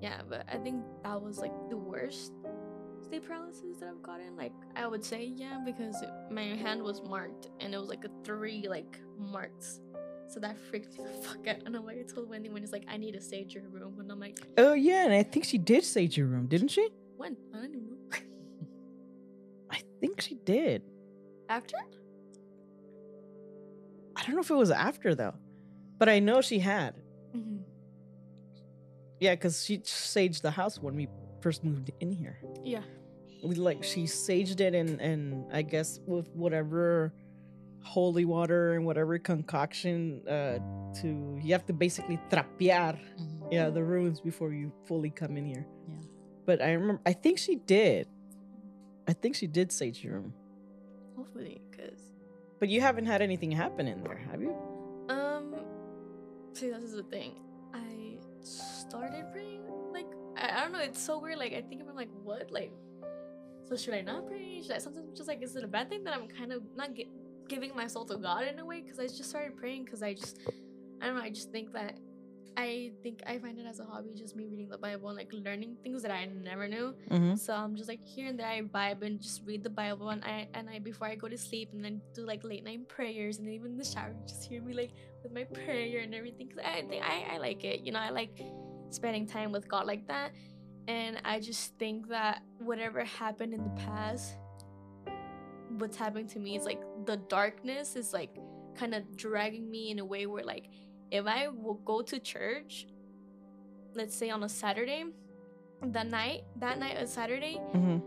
[0.00, 0.20] yeah.
[0.28, 2.32] But I think that was like the worst
[3.08, 4.36] sleep paralysis that I've gotten.
[4.36, 8.04] Like I would say yeah because it, my hand was marked and it was like
[8.04, 9.80] a three like marks.
[10.28, 11.56] So that freaked me the fuck out.
[11.66, 13.98] And I'm like, I told Wendy when it's like, I need to sage your room.
[13.98, 16.88] And I'm like, Oh yeah, and I think she did sage your room, didn't she?
[17.16, 17.36] when?
[17.52, 18.18] I don't even know.
[19.70, 20.82] I think she did.
[21.48, 21.76] After?
[24.20, 25.34] I don't know if it was after though,
[25.98, 26.94] but I know she had.
[27.34, 27.62] Mm-hmm.
[29.18, 31.08] Yeah, because she saged the house when we
[31.40, 32.38] first moved in here.
[32.62, 32.82] Yeah.
[33.42, 37.12] We like she saged it and and I guess with whatever
[37.82, 40.58] holy water and whatever concoction uh
[41.00, 43.48] to you have to basically trapear Mhm.
[43.50, 45.66] yeah the rooms before you fully come in here.
[45.88, 45.94] Yeah.
[46.44, 48.06] But I remember I think she did.
[49.08, 50.34] I think she did sage your room.
[51.16, 52.09] Hopefully, because
[52.60, 54.54] But you haven't had anything happen in there, have you?
[55.08, 55.54] um,
[56.52, 57.32] see, this is the thing.
[57.72, 59.62] I started praying.
[59.92, 60.80] Like, I, I don't know.
[60.80, 61.38] It's so weird.
[61.38, 62.50] Like, I think I'm like, what?
[62.50, 62.72] Like,
[63.64, 64.60] so should I not pray?
[64.62, 64.78] Should I?
[64.78, 67.08] Sometimes I'm just like, is it a bad thing that I'm kind of not gi-
[67.48, 68.80] giving my soul to God in a way?
[68.82, 70.38] Because I just started praying because I just,
[71.00, 71.22] I don't know.
[71.22, 71.94] I just think that.
[72.56, 75.32] I think I find it as a hobby, just me reading the Bible and like
[75.32, 76.94] learning things that I never knew.
[77.10, 77.36] Mm-hmm.
[77.36, 80.24] So I'm just like here and there I vibe and just read the Bible and
[80.24, 83.38] I and I before I go to sleep and then do like late night prayers
[83.38, 84.90] and even in the shower just hear me like
[85.22, 88.10] with my prayer and everything because I think I, I like it you know I
[88.10, 88.40] like
[88.90, 90.32] spending time with God like that
[90.88, 94.36] and I just think that whatever happened in the past
[95.78, 98.36] what's happening to me is like the darkness is like
[98.74, 100.68] kind of dragging me in a way where like
[101.10, 102.86] if I will go to church
[103.94, 105.04] let's say on a Saturday
[105.82, 107.98] that night that night of Saturday Mm-hmm.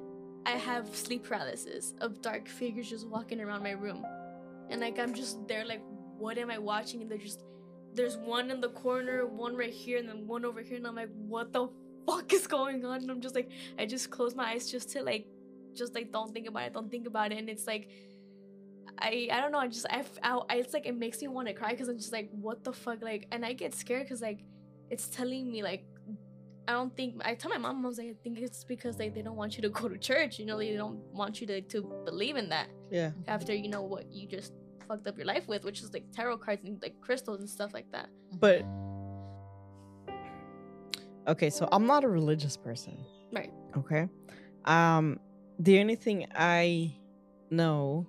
[0.45, 4.05] I have sleep paralysis of dark figures just walking around my room.
[4.69, 5.81] And like I'm just there like
[6.17, 7.01] what am I watching?
[7.01, 7.43] And they're just
[7.93, 10.95] there's one in the corner, one right here, and then one over here, and I'm
[10.95, 11.69] like, what the
[12.07, 13.01] fuck is going on?
[13.01, 15.27] And I'm just like, I just close my eyes just to like
[15.75, 17.37] just like don't think about it, don't think about it.
[17.37, 17.89] And it's like
[18.99, 21.53] I I don't know, I just I, I, it's like it makes me want to
[21.53, 23.01] cry because I'm just like, what the fuck?
[23.01, 24.43] Like and I get scared because like
[24.89, 25.85] it's telling me like
[26.67, 29.13] I don't think I tell my mom I was like I think it's because like
[29.13, 30.39] they don't want you to go to church.
[30.39, 33.11] You know, they don't want you to, to believe in that Yeah.
[33.27, 34.53] after you know what you just
[34.87, 37.73] fucked up your life with, which is like tarot cards and like crystals and stuff
[37.73, 38.09] like that.
[38.39, 38.63] But
[41.27, 42.97] okay, so I'm not a religious person.
[43.31, 43.51] Right.
[43.77, 44.07] Okay.
[44.65, 45.19] Um
[45.59, 46.95] the only thing I
[47.49, 48.07] know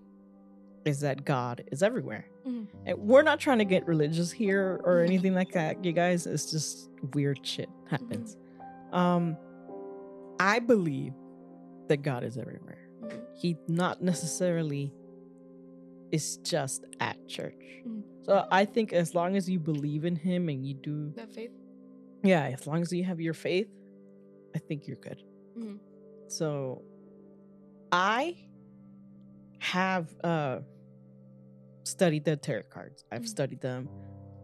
[0.84, 2.26] is that God is everywhere.
[2.46, 2.66] Mhm.
[2.86, 5.04] And we're not trying to get religious here or Mhm.
[5.06, 6.26] anything like that, you guys.
[6.26, 8.36] It's just weird shit happens.
[8.92, 9.36] Um
[10.40, 11.14] I believe
[11.88, 12.78] that God is everywhere.
[13.02, 13.24] Mhm.
[13.34, 14.92] He not necessarily
[16.12, 17.82] is just at church.
[17.86, 18.02] Mhm.
[18.22, 21.50] So I think as long as you believe in him and you do That faith.
[22.22, 23.68] yeah, as long as you have your faith,
[24.54, 25.22] I think you're good.
[25.56, 25.78] Mhm.
[26.28, 26.82] So
[27.90, 28.36] I
[29.60, 30.60] have uh
[31.84, 33.04] studied the tarot cards.
[33.12, 33.28] I've Mhm.
[33.28, 33.88] studied them.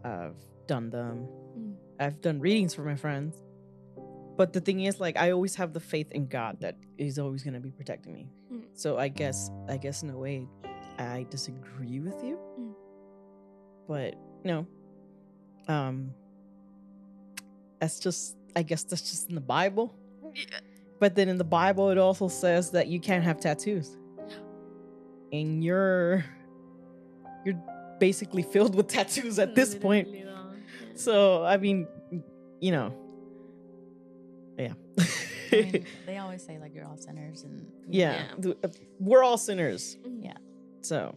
[0.03, 0.35] I've
[0.67, 1.27] done them.
[1.57, 1.75] Mhm.
[1.99, 3.43] I've done readings for my friends.
[4.37, 7.43] but the thing is, like, I always have the faith in God that He's always
[7.43, 8.27] gonna be protecting me.
[8.51, 8.63] Mm.
[8.73, 10.47] So I guess, I guess in a way,
[10.97, 12.39] I disagree with you.
[12.57, 12.73] Mm.
[13.87, 14.65] But no,
[15.67, 16.15] um,
[17.79, 19.93] that's just, I guess that's just in the Bible.
[20.33, 20.59] Yeah.
[20.99, 23.95] But then in the Bible, it also says that you can't have tattoos,
[25.31, 26.25] and you're,
[27.45, 27.61] you're
[27.99, 30.07] basically filled with tattoos at this point.
[30.07, 30.51] Literally, though,
[30.89, 30.95] yeah.
[30.95, 31.87] So I mean,
[32.59, 32.93] you know,
[34.57, 34.73] yeah,
[35.51, 38.51] I mean, they always say like you're all sinners, and yeah, Yeah.
[38.63, 38.67] uh,
[38.99, 39.97] we're all sinners.
[40.05, 40.23] Mhm.
[40.23, 40.37] Yeah.
[40.81, 41.15] So,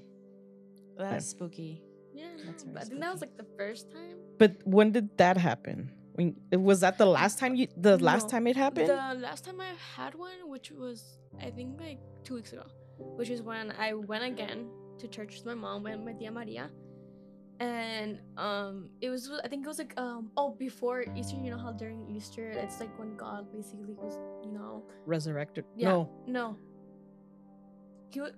[0.99, 1.83] that's spooky.
[2.15, 4.17] Yeah, That's no, very I think that was like the first time.
[4.39, 5.91] but when did that happen?
[6.15, 7.67] When was that the last time you?
[7.77, 8.89] The last time it happened?
[8.89, 12.67] The last time I had one, which was I think like two weeks ago,
[12.99, 16.71] which is when I went again to church with my mom and my tia Maria,
[17.61, 21.59] and um, it was I think it was like um oh before Easter, you know
[21.59, 25.65] how during Easter it's like when God basically was you know Resurrected?
[25.77, 25.89] Yeah.
[25.89, 26.57] No, no.
[28.11, 28.29] He wa-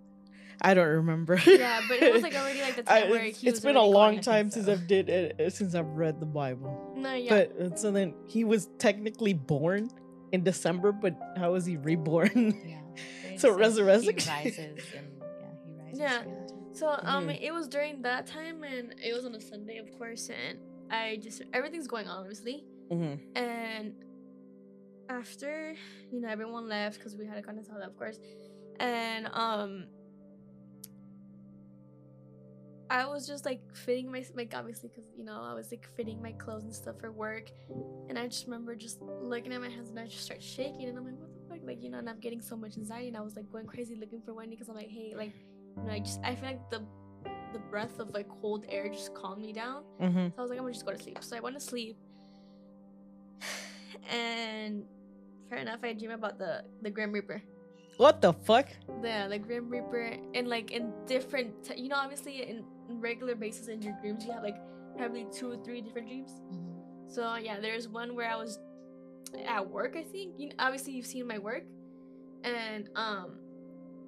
[0.62, 1.38] I don't remember.
[1.46, 3.64] yeah, but it was like already like the time I- where it's- he it's was
[3.64, 4.72] been a long time since so.
[4.72, 6.94] I've did it, uh, since I've read the Bible.
[6.96, 7.28] No, yeah.
[7.28, 9.90] But uh, so then he was technically born
[10.32, 12.54] in December, but how was he reborn?
[12.66, 12.80] Yeah.
[13.36, 14.58] So say resurrection- He rises,
[14.96, 15.98] and yeah, he rises.
[16.00, 16.22] Yeah.
[16.22, 16.45] during that time.
[16.76, 17.38] So um, Mhm.
[17.40, 20.58] it was during that time, and it was on a Sunday, of course, and
[20.90, 23.18] I just everything's going on, obviously, Mhm.
[23.34, 23.94] and
[25.08, 25.74] after
[26.12, 28.18] you know everyone left because we had a content of course,
[28.78, 29.86] and um,
[32.90, 36.20] I was just like fitting my like obviously because you know I was like fitting
[36.22, 37.50] my clothes and stuff for work,
[38.08, 40.98] and I just remember just looking at my hands and I just start shaking, and
[40.98, 43.16] I'm like, what the fuck, like you know, and I'm getting so much anxiety, and
[43.16, 45.32] I was like going crazy looking for Wendy because I'm like, hey, like
[45.84, 46.82] know, I just I feel like the
[47.52, 49.82] the breath of like cold air just calmed me down.
[50.00, 50.34] Mhm.
[50.34, 51.18] So I was like, I'm gonna just go to sleep.
[51.22, 51.96] So I went to sleep,
[54.10, 54.84] and
[55.48, 57.42] fair enough, I dream about the the Grim Reaper.
[57.96, 58.68] What the fuck?
[59.02, 63.34] Yeah, the Grim Reaper, and like in different, t- you know, obviously in, in regular
[63.34, 64.58] basis in your dreams, you have like
[64.98, 66.30] probably two or three different dreams.
[66.52, 67.10] Mhm.
[67.10, 68.58] So yeah, there's one where I was
[69.46, 69.96] at work.
[69.96, 71.64] I think you know, obviously you've seen my work,
[72.44, 73.38] and um,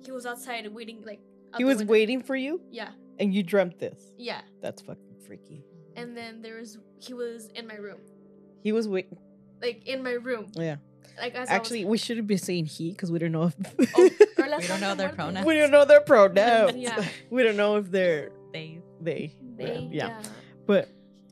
[0.04, 1.20] he was outside waiting like.
[1.54, 1.92] Out He was window.
[1.92, 4.12] waiting for you, Yeah, and you dreamt this.
[4.18, 5.64] yeah, That's fucking freaky.
[5.96, 8.00] and then there was he was in my room,
[8.62, 9.18] He was waiting.
[9.62, 10.76] like in my room, Yeah.
[11.20, 13.54] like as Actually, we shouldn't be saying he because we don't know if
[13.96, 14.10] Oh,
[14.58, 15.14] We don't know their Muertes.
[15.14, 15.46] pronouns.
[15.46, 16.76] we don't know their pronouns.
[16.76, 17.04] Yeah.
[17.30, 19.34] We don't know if they're They they.
[19.56, 20.08] They, yeah.
[20.08, 20.22] yeah.
[20.66, 20.88] But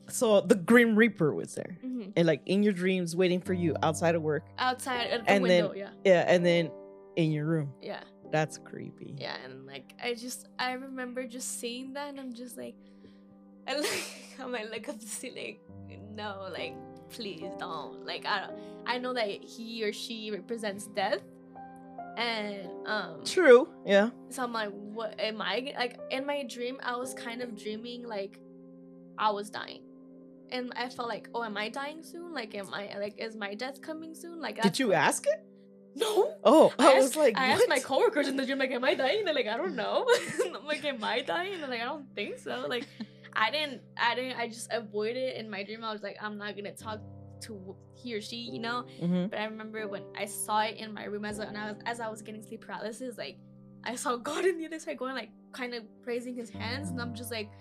[0.09, 2.13] so the Grim Reaper was there, Mhm.
[2.15, 4.45] and like in your dreams, waiting for you outside of work.
[4.57, 6.71] outside at the And then- yeah, Yeah, and then
[7.17, 7.73] in your room.
[7.81, 9.15] yeah, That's creepy.
[9.17, 12.75] yeah, and like I just I remember just seeing that, and I'm just like,
[13.67, 15.61] I like I might look up to see like
[16.15, 16.75] no, like
[17.09, 18.05] please don't.
[18.05, 18.59] Like I don't.
[18.85, 21.21] I know that he or she represents death,
[22.17, 23.23] and um.
[23.23, 23.69] True.
[23.85, 24.09] Yeah.
[24.29, 26.79] So I'm like, what am I like in my dream?
[26.83, 28.39] I was kind of dreaming like
[29.17, 29.81] I was dying,
[30.51, 32.33] and I felt like, oh, am I dying soon?
[32.33, 34.41] Like, am I like is my death coming soon?
[34.41, 35.43] Like, Did you ask it?
[35.95, 36.35] No.
[36.43, 37.83] Oh, I, asked- was like, I asked my what?
[37.83, 39.25] coworkers in the dream, like, am I dying?
[39.25, 40.07] They're like, I don't know.
[40.55, 41.59] I'm like, am I dying?
[41.59, 42.65] They're like, I don't think so.
[42.67, 42.87] Like,
[43.33, 45.83] I didn't, I didn't, I just avoided it in my dream.
[45.83, 46.99] I was like, I'm not gonna talk
[47.41, 48.85] to he or she, you know.
[49.01, 49.29] Mhm.
[49.29, 51.81] But I remember when I saw it in my room as I, and I was
[51.85, 53.37] as I was getting sleep paralysis, like
[53.83, 56.99] I saw God in the other side going like kind of praising his hands, and
[57.01, 57.51] I'm just like,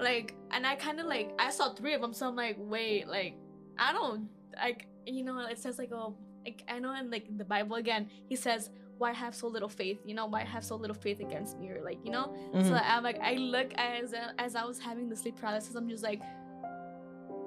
[0.00, 3.08] like, and I kind of like I saw three of them, so I'm like, wait,
[3.08, 3.36] like
[3.78, 7.44] I don't like you know it says like oh like I know in like the
[7.44, 10.94] Bible again he says why have so little faith you know why have so little
[10.94, 12.80] faith against me or like you know so Mhm.
[12.84, 16.20] I'm like I look as as I was having the sleep paralysis I'm just like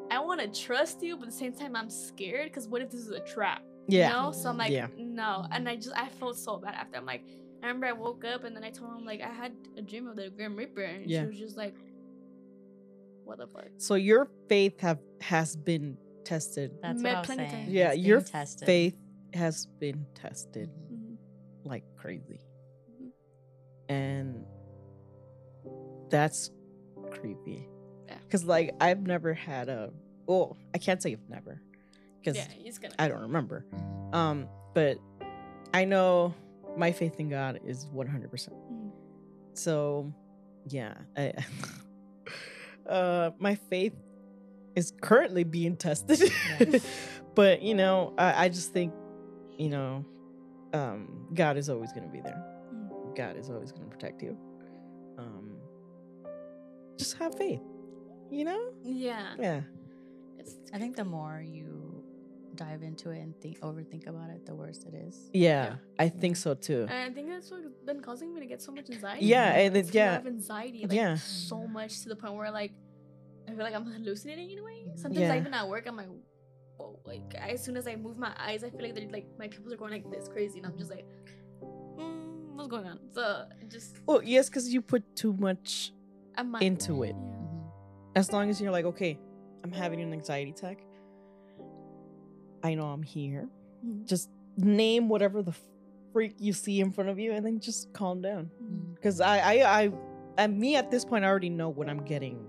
[0.10, 2.90] I want to trust you but at the same time I'm scared because what if
[2.92, 4.08] this is a trap Yeah.
[4.08, 4.32] you know?
[4.32, 4.88] So I'm like, Yeah.
[4.98, 5.46] no.
[5.52, 6.98] And I just I felt so bad after.
[6.98, 7.24] I'm like,
[7.62, 10.08] I remember I woke up and then I told him like I had a dream
[10.08, 11.22] of the Grim Reaper, and Yeah.
[11.22, 11.76] she was just like,
[13.26, 13.68] what the fuck?
[13.78, 16.78] So your faith have has been tested.
[16.82, 17.50] that's Met what I was saying.
[17.52, 17.70] times.
[17.70, 18.66] Yeah, It's your tested.
[18.66, 18.96] Faith
[19.34, 20.98] has been tested Mhm.
[20.98, 21.18] Mhm.
[21.66, 22.40] like crazy.
[22.92, 23.12] Mhm.
[23.90, 24.46] And
[26.10, 26.52] that's
[27.12, 27.68] creepy.
[28.08, 28.18] Yeah.
[28.30, 29.92] Cuz like I've never had a
[30.28, 31.62] well, I can't say I've never
[32.24, 32.48] cuz Yeah.
[33.00, 33.66] I don't remember.
[34.14, 34.98] Um but
[35.74, 36.34] I know
[36.78, 38.54] my faith in God is 100%.
[38.72, 38.92] Mhm.
[39.54, 40.14] So,
[40.68, 41.34] yeah, I,
[42.90, 43.94] uh, my faith
[44.78, 46.22] is currently being tested.
[46.60, 46.80] Yeah.
[47.36, 48.94] but you know, I, I just think,
[49.58, 50.06] you know,
[50.74, 52.42] um, God is always going to be there.
[52.74, 53.16] Mm.
[53.16, 54.38] God is always going to protect you.
[55.18, 55.56] Um,
[56.98, 57.62] just have faith.
[58.30, 58.62] You know?
[58.84, 59.34] Yeah.
[59.40, 59.62] Yeah.
[60.38, 62.04] It's, I think the more you
[62.54, 65.30] dive into it and think overthink about it, the worse it is.
[65.34, 65.76] Yeah, Yeah.
[65.98, 66.82] I think so too.
[66.90, 69.26] And I think that's what's been causing me to get so much anxiety.
[69.26, 70.30] Yeah, and It's it- a lot yeah.
[70.30, 70.82] anxiety.
[70.86, 71.16] Like, Yeah.
[71.16, 72.74] so much to the point where like
[73.48, 74.86] I feel like I'm hallucinating in a way.
[74.96, 75.34] Sometimes Yeah.
[75.34, 76.10] I even at work, I'm like,
[76.78, 77.00] whoa.
[77.06, 79.74] Like as soon as I move my eyes, I feel like they're like my pupils
[79.74, 81.06] are going like this crazy, and I'm just like,
[81.62, 83.00] mm, what's going on?
[83.14, 85.94] So just Oh yes, because you put too much
[86.62, 87.16] into it.
[87.18, 87.34] Yeah.
[88.16, 89.18] As long as you're like, okay,
[89.64, 90.80] I'm having an anxiety attack.
[92.64, 93.48] I know I'm here.
[93.86, 94.06] Mhm.
[94.06, 95.54] Just name whatever the
[96.12, 98.50] freak you see in front of you, and then just calm down.
[98.96, 99.92] Because I, I, I,
[100.38, 102.47] and me at this point, I already know what I'm getting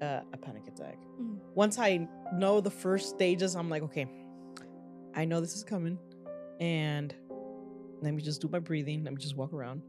[0.00, 0.98] uh, a panic attack.
[1.20, 1.38] Mhm.
[1.54, 4.06] Once I know the first stages, I'm like, okay,
[5.14, 5.98] I know this is coming,
[6.60, 7.14] and
[8.00, 9.04] let me just do my breathing.
[9.04, 9.82] Let me just walk around,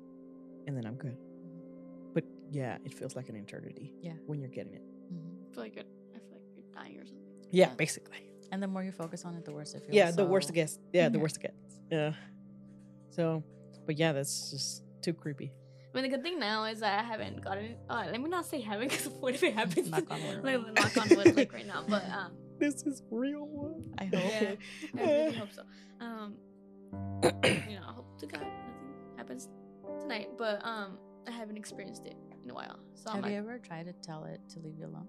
[0.68, 1.18] and then I'm good.
[2.14, 3.94] But yeah, it feels like an eternity.
[4.02, 4.14] Yeah.
[4.26, 4.82] when you're getting it.
[5.14, 5.48] Mhm.
[5.50, 7.26] I feel like it, I feel like you're dying or something.
[7.52, 7.76] Yeah, Yeah.
[7.76, 8.28] basically.
[8.52, 9.94] And the more you focus on it, the worse it feels.
[9.94, 10.80] Yeah, the worse it so- gets.
[10.94, 11.22] Yeah, the Yeah.
[11.22, 11.80] worse it gets.
[11.90, 12.14] Yeah.
[13.12, 13.44] So,
[13.86, 15.54] but yeah, that's just too creepy.
[15.94, 17.76] I mean, the good thing now is that I haven't gotten.
[17.90, 19.90] Uh, let me not say haven't, because what if it happens?
[19.90, 20.44] Knock on wood.
[20.44, 21.84] like, knock on wood, like right now.
[21.88, 23.94] But um, This is real one.
[23.98, 24.14] I hope.
[24.14, 24.56] yeah,
[24.98, 25.64] I really hope so.
[26.00, 26.36] Um,
[27.44, 29.50] you know, I hope to God nothing happens
[30.02, 30.30] tonight.
[30.38, 33.60] But um, I haven't experienced it in a while, so I'm Have like, you ever
[33.60, 35.08] tried to tell it to leave you alone?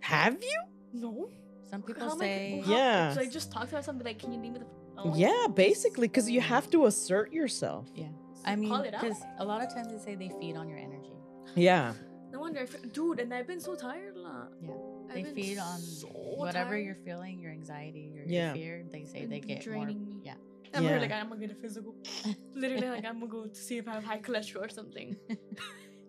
[0.00, 0.62] Have you?
[0.92, 1.28] no.
[1.70, 3.12] Some people How am I- say how- Yeah.
[3.14, 5.04] So I just talk to myself and be like, "Can you leave me the?" f-
[5.04, 7.86] alone?" Yeah, basically, because you have to assert yourself.
[7.94, 8.08] Yeah.
[8.44, 9.00] So I mean, call it out.
[9.02, 11.12] because a lot of times they say they feed on your energy.
[11.54, 11.92] Yeah.
[12.32, 13.18] No wonder, if, dude.
[13.20, 14.44] And I've been so tired, la.
[14.62, 14.70] Yeah.
[15.08, 16.84] I've They feed on so Whatever tired.
[16.84, 18.48] you're feeling, your anxiety, your, Yeah.
[18.48, 20.14] your fear, they say And they get draining more.
[20.14, 20.20] me.
[20.24, 20.34] Yeah.
[20.72, 20.98] I'm Yeah.
[21.00, 21.94] like, I'm gonna get a physical.
[22.54, 25.16] Literally, like I'm gonna go to see if I have high cholesterol or something.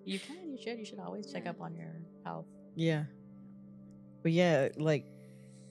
[0.04, 2.48] You can, you should, you should always check up on your health.
[2.76, 3.04] Yeah.
[4.24, 5.06] But yeah, like,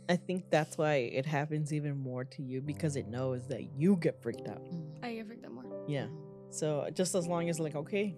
[0.08, 3.96] I think that's why it happens even more to you because it knows that you
[3.96, 4.62] get freaked out.
[4.64, 5.04] Mm-hmm.
[5.04, 5.84] I get freaked out more.
[5.88, 6.06] Yeah.
[6.50, 8.14] So just as long as, like, okay,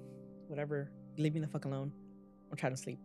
[0.49, 1.93] whatever, leave me the fuck alone.
[2.51, 2.99] I'm trying to sleep.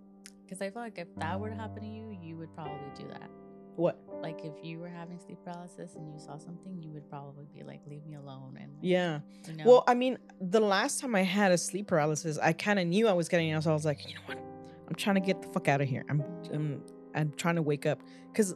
[0.46, 3.08] Because I feel like if that were to happen to you, you would probably do
[3.10, 3.30] that.
[3.76, 4.00] What?
[4.22, 7.64] Like if you were having sleep paralysis and you saw something, you would probably be
[7.64, 9.20] like, "Leave me alone." And like, Yeah.
[9.48, 12.80] you know, Well, I mean, the last time I had a sleep paralysis, I kind
[12.80, 13.62] of knew I was getting it.
[13.62, 14.40] So I was like, you know what?
[14.88, 16.04] I'm trying to get the fuck out of here.
[16.10, 16.82] I'm, I'm,
[17.14, 18.02] I'm trying to wake up.
[18.32, 18.56] Because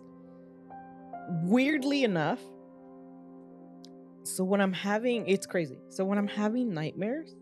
[1.43, 2.39] weirdly enough,
[4.23, 5.79] so when I'm having, it's crazy.
[5.89, 7.35] So when I'm having nightmares,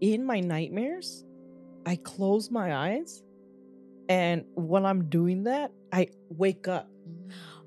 [0.00, 1.24] in my nightmares,
[1.86, 3.22] I close my eyes.
[4.08, 6.88] And when I'm doing that, I wake up.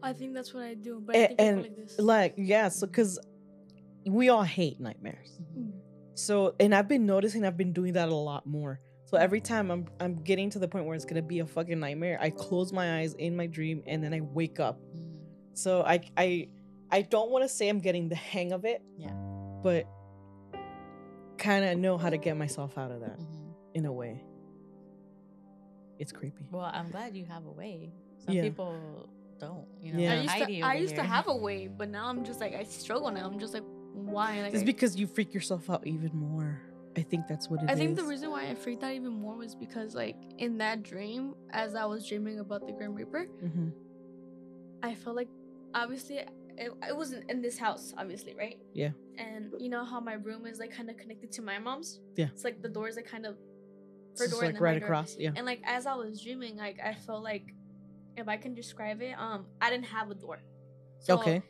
[0.03, 1.95] I think that's what I do, but I A- think I go and, like this.
[1.99, 3.19] Like, yeah, so because
[4.05, 5.39] we all hate nightmares.
[5.41, 5.71] Mhm.
[6.13, 8.79] So, and I've been noticing I've been doing that a lot more.
[9.05, 11.79] So every time I'm I'm getting to the point where it's gonna be a fucking
[11.79, 14.79] nightmare, I close my eyes in my dream and then I wake up.
[14.95, 15.17] Mhm.
[15.53, 16.49] So I I
[16.91, 19.11] I don't want to say I'm getting the hang of it, Yeah.
[19.63, 19.85] but
[21.37, 23.53] kind of know how to get myself out of that Mhm.
[23.75, 24.23] in a way.
[25.99, 26.45] It's creepy.
[26.51, 27.91] Well, I'm glad you have a way.
[28.19, 28.43] Some Yeah.
[28.43, 28.75] people
[29.39, 29.67] don't.
[29.81, 30.11] You know, Yeah.
[30.13, 32.63] I used to, I used to have a way, but now I'm just like I
[32.63, 33.25] struggle now.
[33.27, 34.41] I'm just like, why?
[34.41, 36.61] Like, It's I, because you freak yourself out even more.
[36.95, 37.69] I think that's what it is.
[37.69, 40.81] I think the reason why I freaked out even more was because like in that
[40.83, 43.71] dream, as I was dreaming about the Grim Reaper, Mhm.
[44.81, 45.29] I felt like
[45.75, 46.21] obviously
[46.57, 48.57] it, it wasn't in this house, obviously, right?
[48.73, 48.91] Yeah.
[49.17, 51.99] And you know how my room is like kind of connected to my mom's.
[52.15, 52.27] Yeah.
[52.33, 53.35] It's like the doors like kind of
[54.19, 54.87] her door and like my right door.
[54.87, 55.15] across.
[55.19, 55.31] Yeah.
[55.35, 57.53] And like as I was dreaming, like I felt like
[58.15, 60.39] if I can describe it, um, I didn't have a door.
[60.99, 61.41] So Okay.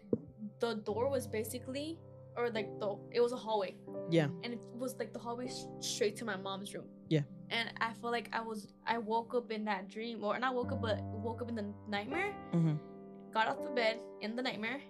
[0.59, 1.99] The door was basically,
[2.35, 3.75] or like the it was a hallway,
[4.09, 4.27] Yeah.
[4.43, 6.85] and it was like the hallway straight to my mom's room.
[7.09, 7.21] Yeah.
[7.49, 10.71] And I felt like I was I woke up in that dream, or not woke
[10.73, 12.33] up, but woke up in the nightmare.
[12.53, 12.79] Mhm.
[13.33, 14.81] Got off the bed in the nightmare.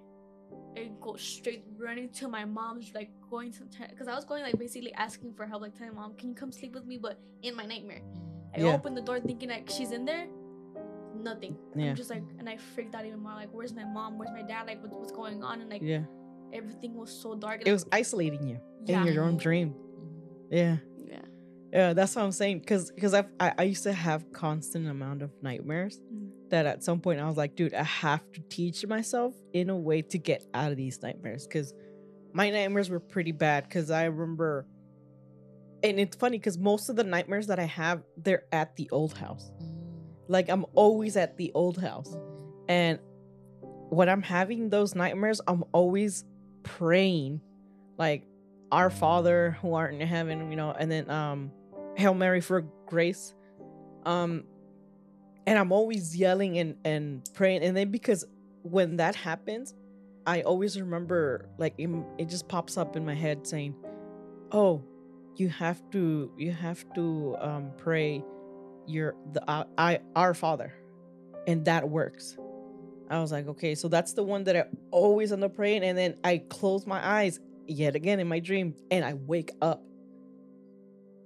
[0.78, 4.58] And go straight running to my mom's, like going to, because I was going like
[4.60, 7.56] basically asking for help, like telling mom, "Can you come sleep with me?" But in
[7.56, 8.02] my nightmare.
[8.56, 8.76] I Yeah.
[8.76, 10.28] opened the door thinking like she's in there.
[11.16, 11.58] Nothing.
[11.76, 11.90] Yeah.
[11.90, 13.34] I'm just like, and I freaked out even more.
[13.34, 14.18] Like, where's my mom?
[14.18, 14.68] Where's my dad?
[14.68, 15.62] Like, what, what's going on?
[15.62, 16.04] And like, Yeah.
[16.54, 17.64] everything was so dark.
[17.66, 19.06] It was isolating you Yeah.
[19.06, 19.70] in your own dream.
[19.74, 20.48] Mhm.
[20.52, 20.78] Yeah.
[21.06, 21.22] yeah.
[21.74, 22.62] Yeah, that's what I'm saying.
[22.62, 26.00] Cause, cause I've, I, I used to have constant amount of nightmares.
[26.14, 26.27] Mm.
[26.50, 29.78] That at some point I was like, dude, I have to teach myself in a
[29.78, 31.48] way to get out of these nightmares.
[31.52, 31.74] Cause
[32.34, 33.70] my nightmares were pretty bad.
[33.70, 34.66] Cause I remember,
[35.84, 39.18] and it's funny because most of the nightmares that I have, they're at the old
[39.18, 39.52] house.
[39.62, 39.74] Mhm.
[40.28, 42.16] Like I'm always at the old house,
[42.68, 43.00] and
[43.90, 46.26] when I'm having those nightmares, I'm always
[46.64, 47.42] praying,
[47.98, 48.24] like
[48.72, 51.52] our Father who art in heaven, you know, and then um,
[51.96, 53.34] Hail Mary for grace,
[54.06, 54.44] um,
[55.48, 58.26] and I'm always yelling and and praying, and then because
[58.64, 59.74] when that happens,
[60.28, 63.74] I always remember like it, it just pops up in my head saying,
[64.52, 64.84] "Oh,
[65.38, 68.24] you have to you have to um pray
[68.86, 70.74] your the uh, I our Father."
[71.48, 72.38] And that works.
[73.10, 75.98] I was like, "Okay, so that's the one that I always end up praying and
[75.98, 79.82] then I close my eyes yet again in my dream and I wake up.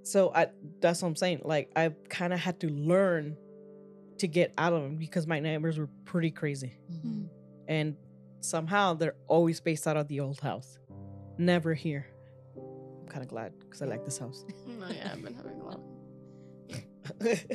[0.04, 0.50] So I
[0.80, 1.42] that's what I'm saying.
[1.44, 3.36] Like I kind of had to learn
[4.22, 6.74] to get out of them because my neighbors were pretty crazy.
[6.92, 7.28] Mhm.
[7.68, 7.96] And
[8.40, 10.78] somehow they're always based out of the old house.
[11.40, 12.06] Never here.
[12.56, 14.46] I'm kind of glad because I like this house.
[14.68, 15.82] No, yeah, I've been having a lot.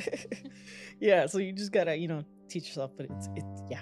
[0.99, 3.81] yeah, so you just gotta, you know, teach yourself, but it's it's yeah,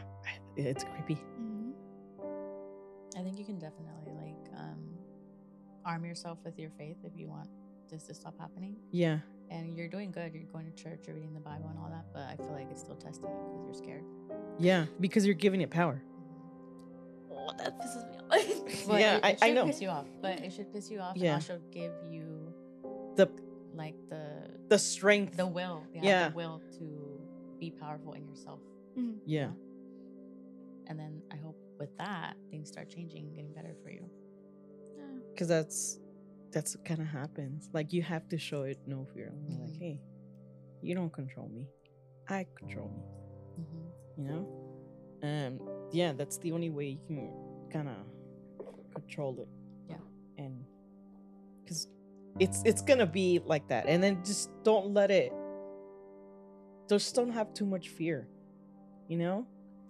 [0.55, 1.15] it's creepy.
[1.15, 1.71] Mm-hmm.
[3.17, 4.97] I think you can definitely like um,
[5.85, 7.49] arm yourself with your faith if you want
[7.89, 8.75] this to stop happening.
[8.91, 9.19] Yeah.
[9.49, 10.33] And you're doing good.
[10.33, 12.05] You're going to church, you're reading the Bible and all that.
[12.13, 14.03] But I feel like it's still testing you because you're scared.
[14.59, 16.01] Yeah, because you're giving it power.
[17.31, 18.87] Oh, that pisses me off.
[18.87, 19.65] Well, Yeah, it, I- it I should know.
[19.65, 21.33] piss you off, but it should piss you off Yeah.
[21.33, 22.53] and also give you
[23.15, 23.29] The
[23.75, 25.37] like the the strength.
[25.37, 26.29] the will, yeah, Yeah.
[26.29, 27.19] the will to
[27.59, 28.59] be powerful in yourself.
[28.97, 29.17] Mm-hmm.
[29.25, 29.49] yeah.
[30.87, 34.09] And then I hope with that things start changing, getting better for you.
[35.31, 35.99] because that's
[36.55, 37.69] that's what kind of happens.
[37.73, 39.79] Like you have to show it no fear I'm like Mhm.
[39.83, 39.95] hey
[40.81, 41.67] you don't control me.
[42.29, 43.03] I control me.
[43.59, 43.87] Hmm
[44.17, 44.43] you know?
[45.27, 45.51] Um
[45.91, 47.19] yeah that's the only way you can
[47.75, 47.99] kind of
[48.93, 49.49] control it.
[49.91, 50.03] Yeah.
[50.43, 50.63] and
[51.61, 51.87] because
[52.39, 53.83] it's it's gonna be like that.
[53.91, 55.31] And then just don't let it
[56.89, 58.27] just don't have too much fear
[59.07, 59.45] you know?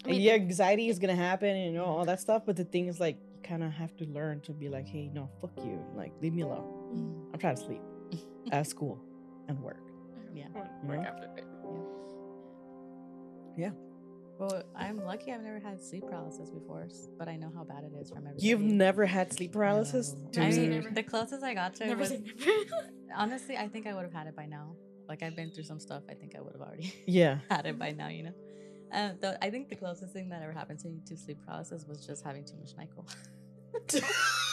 [0.06, 2.66] I and yeah anxiety is gonna happen and you know all that stuff but the
[2.66, 5.80] thing is like kind of have to learn to be like hey no fuck you
[5.96, 7.34] like leave me alone Mm-hmm.
[7.34, 7.82] i'm trying to sleep
[8.52, 8.96] at school
[9.48, 9.84] and work
[10.34, 10.48] Yeah.
[10.84, 11.08] Work know?
[11.12, 11.46] after it.
[14.38, 17.94] Well, I'm lucky I've never had sleep paralysis before, but I know how bad it
[18.02, 18.46] is from everybody.
[18.46, 20.44] you've never had sleep paralysis No.
[20.44, 20.90] I mean, never.
[20.92, 22.14] the closest I got to it Never was
[23.16, 24.76] honestly, I think I would have had it by now.
[25.08, 26.04] Like I've been through some stuff.
[26.10, 28.10] I think I would have already yeah had it by now.
[28.10, 28.34] You know.
[28.96, 31.86] Uh, the, I think the closest thing that ever happened to me to sleep paralysis
[31.86, 33.06] was just having too much Nyquil.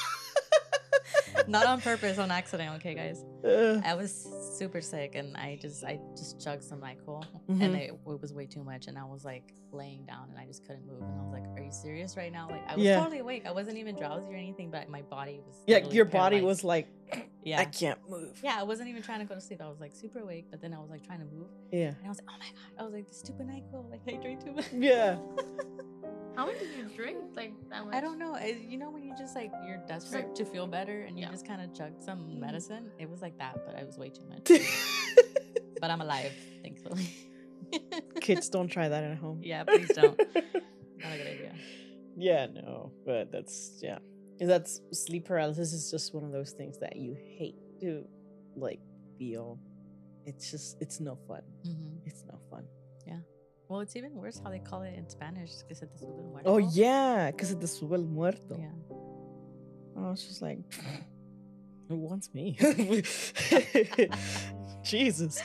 [1.49, 2.75] Not on purpose, on accident.
[2.77, 3.25] Okay, guys.
[3.45, 4.13] Uh, I was
[4.59, 7.63] super sick, and I just I just chugged some Nyquil, Mhm.
[7.63, 10.47] and it, it was way too much, and I was like laying down, and I
[10.47, 12.85] just couldn't move, and I was like, "Are you serious right now?" Like I was
[12.85, 12.99] Yeah.
[13.01, 13.45] totally awake.
[13.47, 15.57] I wasn't even drowsy or anything, but my body was.
[15.67, 16.45] yeah your body paralyzed.
[16.45, 16.87] was like
[17.45, 17.61] yeah.
[17.61, 19.61] i can't move yeah, I wasn't even trying to go to sleep.
[19.61, 22.07] I was like super awake, but then I was like trying to move, yeah and
[22.07, 23.91] I was like, "Oh my god!" I was like, "The stupid Nyquil!
[23.91, 25.17] Like I drank too much." yeah
[26.37, 27.19] How much did you drink?
[27.37, 27.95] Like that much?
[27.95, 28.39] I don't know.
[28.39, 31.31] You know when you just like you're desperate to feel better, and you Yeah.
[31.31, 32.39] just kind of chugged some Mhm.
[32.41, 32.91] medicine.
[32.99, 34.49] It was like that, but I was way too much.
[35.81, 37.09] but I'm alive, thankfully.
[38.21, 40.19] kids don't try that at home Yeah, please don't.
[41.03, 41.55] Not a good idea.
[42.17, 43.99] yeah no but that's yeah
[44.39, 48.05] 'Cause that's sleep paralysis is just one of those things that you hate to
[48.55, 48.81] like
[49.19, 49.59] feel
[50.27, 52.67] it's just it's no fun hmm it's no fun
[53.73, 55.63] Well, it's even worse how they call it in Spanish.
[55.67, 56.51] Que se te sube el muerto.
[56.53, 58.69] oh yeah because it sube el muerto Yeah.
[59.97, 60.59] I was just like,
[61.89, 62.55] who wants me?
[64.83, 65.41] Jesus.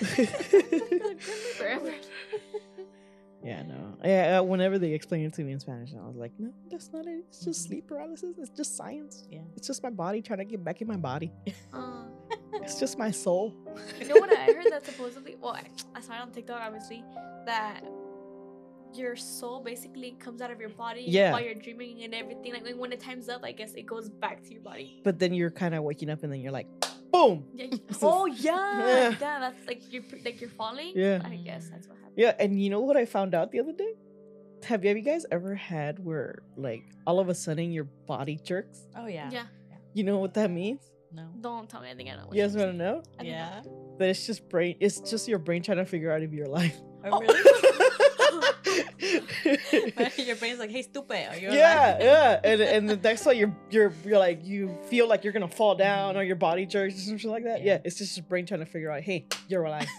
[3.43, 3.95] Yeah, no.
[4.03, 6.91] Yeah, uh, whenever they explain it to me in Spanish, I was like, no, that's
[6.91, 7.23] not it.
[7.30, 7.67] It's just Mhm.
[7.67, 8.36] sleep paralysis.
[8.38, 9.23] It's just science.
[9.30, 9.41] Yeah.
[9.55, 11.32] It's just my body trying to get back in my body.
[11.71, 12.03] Uh,
[12.61, 13.53] It's just my soul.
[14.01, 15.38] you know what I heard that supposedly?
[15.39, 15.63] Well, I,
[15.95, 17.03] I saw it on TikTok, obviously,
[17.45, 17.84] that
[18.93, 21.31] your soul basically comes out of your body Yeah.
[21.31, 22.53] while you're dreaming and everything.
[22.53, 25.01] Like when the time's up, I guess it goes back to your body.
[25.03, 26.67] But then you're kind of waking up and then you're like,
[27.11, 27.45] boom.
[27.53, 27.67] Yeah.
[28.01, 29.09] Oh yeah, Yeah.
[29.19, 29.39] yeah.
[29.39, 30.93] That's like you're like you're falling.
[30.95, 31.21] Yeah.
[31.23, 32.13] I guess that's what happened.
[32.17, 33.93] Yeah, and you know what I found out the other day?
[34.63, 38.39] Have you, have you guys ever had where like all of a sudden your body
[38.43, 38.88] jerks?
[38.95, 39.29] Oh yeah.
[39.31, 39.43] Yeah.
[39.93, 40.81] You know what that means?
[41.13, 41.27] No.
[41.41, 42.11] Don't tell me anything.
[42.11, 42.25] I know.
[42.27, 43.03] what You guys you're want to know?
[43.19, 43.61] I think I- Yeah.
[43.99, 44.75] That it's just brain.
[44.79, 46.73] It's just your brain trying to figure out if you're alive.
[47.05, 47.39] Oh, really?
[50.17, 53.38] Your brain's like, "Hey, stupid." Are you yeah, alive?" yeah, and and the next one
[53.38, 56.95] you're you're you're like you feel like you're gonna fall down or your body jerks
[56.95, 57.63] or something like that.
[57.63, 57.81] Yeah, Yeah.
[57.85, 59.88] it's just your brain trying to figure out, hey, you're alive.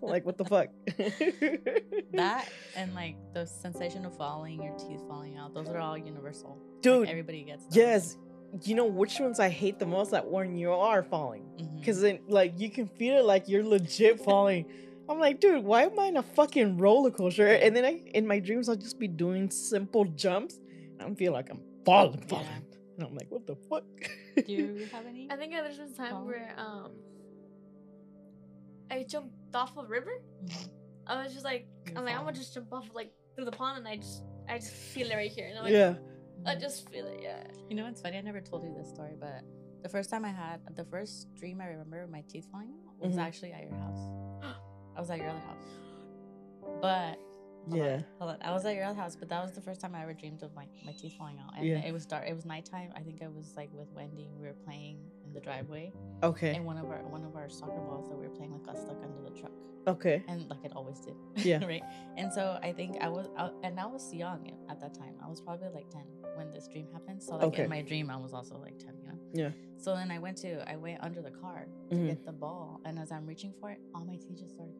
[0.00, 0.68] Like what the fuck?
[2.12, 5.52] that and like the sensation of falling, your teeth falling out.
[5.52, 6.58] Those are all universal.
[6.72, 7.08] Like, dude.
[7.08, 7.64] everybody gets.
[7.66, 7.76] Those.
[7.76, 8.16] yes,
[8.62, 10.12] you know which ones I hate the most?
[10.12, 11.78] That when you are falling, mm-hmm.
[11.78, 14.64] because then like you can feel it like you're legit falling.
[15.08, 17.46] I'm like, dude, why am I in a fucking roller coaster?
[17.46, 20.58] And then I, in my dreams, I'll just be doing simple jumps.
[20.98, 22.46] And I feel like I'm falling, falling.
[22.98, 23.84] And I'm like, what the fuck?
[24.46, 25.28] Do you have any?
[25.30, 26.26] I think there's been time Falling?
[26.26, 26.92] where um
[28.90, 30.22] I jumped off a river.
[30.44, 30.68] Mhm.
[31.06, 33.52] I was just like, You're I'm like, I'm gonna just jump off like through the
[33.52, 35.46] pond, and I just I just feel it right here.
[35.48, 35.94] And I'm like, Yeah.
[36.46, 37.20] I just feel it.
[37.22, 37.44] Yeah.
[37.68, 38.18] You know what's funny?
[38.18, 39.42] I never told you this story, but
[39.82, 42.98] the first time I had the first dream I remember of my teeth falling out
[43.06, 43.20] was Mhm.
[43.22, 44.00] actually at your house.
[44.98, 45.68] I was at your other house.
[46.82, 47.18] But
[47.68, 48.02] hold on, Yeah.
[48.18, 48.38] hold on.
[48.42, 50.42] I was at your other house, but that was the first time I ever dreamed
[50.42, 51.56] of like my teeth falling out.
[51.56, 51.78] And Yeah.
[51.86, 52.26] it was dark.
[52.28, 52.92] It was nighttime.
[52.96, 54.28] I think I was like with Wendy.
[54.36, 55.92] We were playing in the driveway,
[56.24, 56.54] Okay.
[56.56, 58.76] and one of our one of our soccer balls that we were playing with got
[58.76, 59.52] stuck under the truck,
[59.86, 60.24] Okay.
[60.26, 61.14] and like it always did.
[61.36, 61.64] Yeah.
[61.72, 61.84] right.
[62.16, 65.14] And so I think I was, I, and I was young at that time.
[65.22, 67.22] I was probably like ten when this dream happened.
[67.22, 67.64] So like Okay.
[67.64, 68.94] in my dream, I was also like ten.
[69.00, 69.18] You know.
[69.32, 69.50] Yeah.
[69.76, 72.06] So then I went to I went under the car to Mhm.
[72.08, 74.74] get the ball, and as I'm reaching for it, all my teeth just started.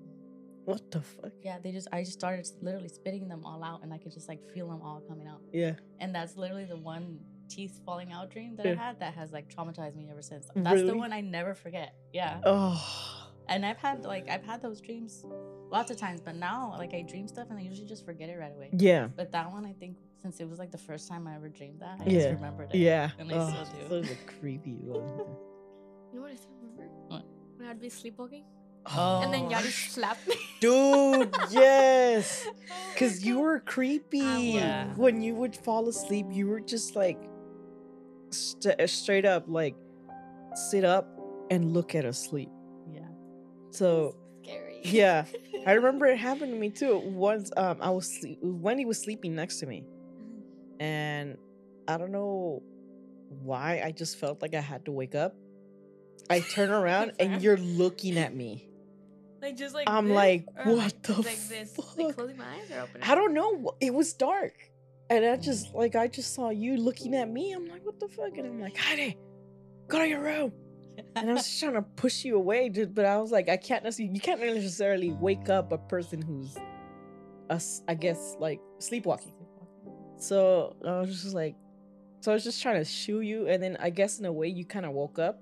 [0.68, 0.82] Coming out.
[0.82, 1.32] What the fuck?
[1.42, 4.28] Yeah, they just I just started literally spitting them all out, and I could just
[4.28, 5.40] like feel them all coming out.
[5.52, 5.72] Yeah.
[6.00, 8.72] And that's literally the one teeth falling out dream that Yeah.
[8.72, 10.48] I had that has like traumatized me ever since.
[10.54, 10.90] That's Really?
[10.90, 11.94] the one I never forget.
[12.12, 12.40] Yeah.
[12.44, 13.24] Oh.
[13.48, 15.24] And I've had like I've had those dreams
[15.70, 18.36] lots of times, but now like I dream stuff and I usually just forget it
[18.38, 18.68] right away.
[18.72, 19.08] Yeah.
[19.08, 21.80] But that one, I think, since it was like the first time I ever dreamed
[21.80, 22.18] that, I Yeah.
[22.18, 22.78] just remembered it.
[22.78, 23.10] Yeah.
[23.18, 24.06] And I oh, still do.
[24.06, 25.26] Such a creepy one.
[26.10, 26.88] You know what I still remember?
[27.08, 27.24] What?
[27.58, 28.44] When I'd be sleepwalking
[28.96, 29.20] Oh.
[29.22, 30.34] and then Yadi slapped me.
[30.60, 32.46] Dude, yes.
[32.96, 34.18] Cause you were creepy.
[34.18, 34.86] Yeah.
[34.96, 37.18] When you would fall asleep, you were just like
[38.30, 39.76] st- straight up like
[40.54, 41.06] sit up
[41.50, 42.50] and look at us sleep.
[42.92, 43.02] Yeah.
[43.70, 44.80] So scary.
[44.84, 45.24] yeah,
[45.66, 46.98] I remember it happened to me too.
[46.98, 49.84] Once um I was sleep- Wendy was sleeping next to me,
[50.80, 51.36] and
[51.86, 52.62] I don't know
[53.42, 55.34] why I just felt like I had to wake up.
[56.30, 58.67] I turn around and you're looking at me.
[59.40, 61.96] Like just like I'm this, like, what the like this, fuck?
[61.96, 63.08] like closing my eyes or opening.
[63.08, 63.72] I don't know.
[63.80, 64.54] It was dark.
[65.10, 67.52] And I just like I just saw you looking at me.
[67.52, 68.36] I'm like, what the fuck?
[68.36, 69.16] And I'm like, Heidi,
[69.86, 70.52] go to your room.
[71.14, 72.94] And I was just trying to push you away, dude.
[72.94, 76.56] But I was like, I can't necessarily you can't necessarily wake up a person who's
[77.48, 79.32] us I guess like sleepwalking.
[80.18, 81.54] So I was just like
[82.20, 84.48] so I was just trying to shoo you, and then I guess in a way
[84.48, 85.40] you kind of woke up.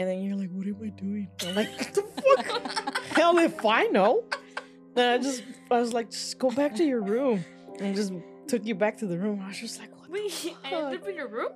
[0.00, 1.28] And then you're like, what am I doing?
[1.42, 2.98] I'm like, what the fuck?
[3.16, 4.24] Hell if I know.
[4.94, 7.44] Then I just I was like, just go back to your room.
[7.78, 8.14] And just
[8.48, 9.42] took you back to the room.
[9.44, 11.50] I was just like, what Wait, I ended up in your room.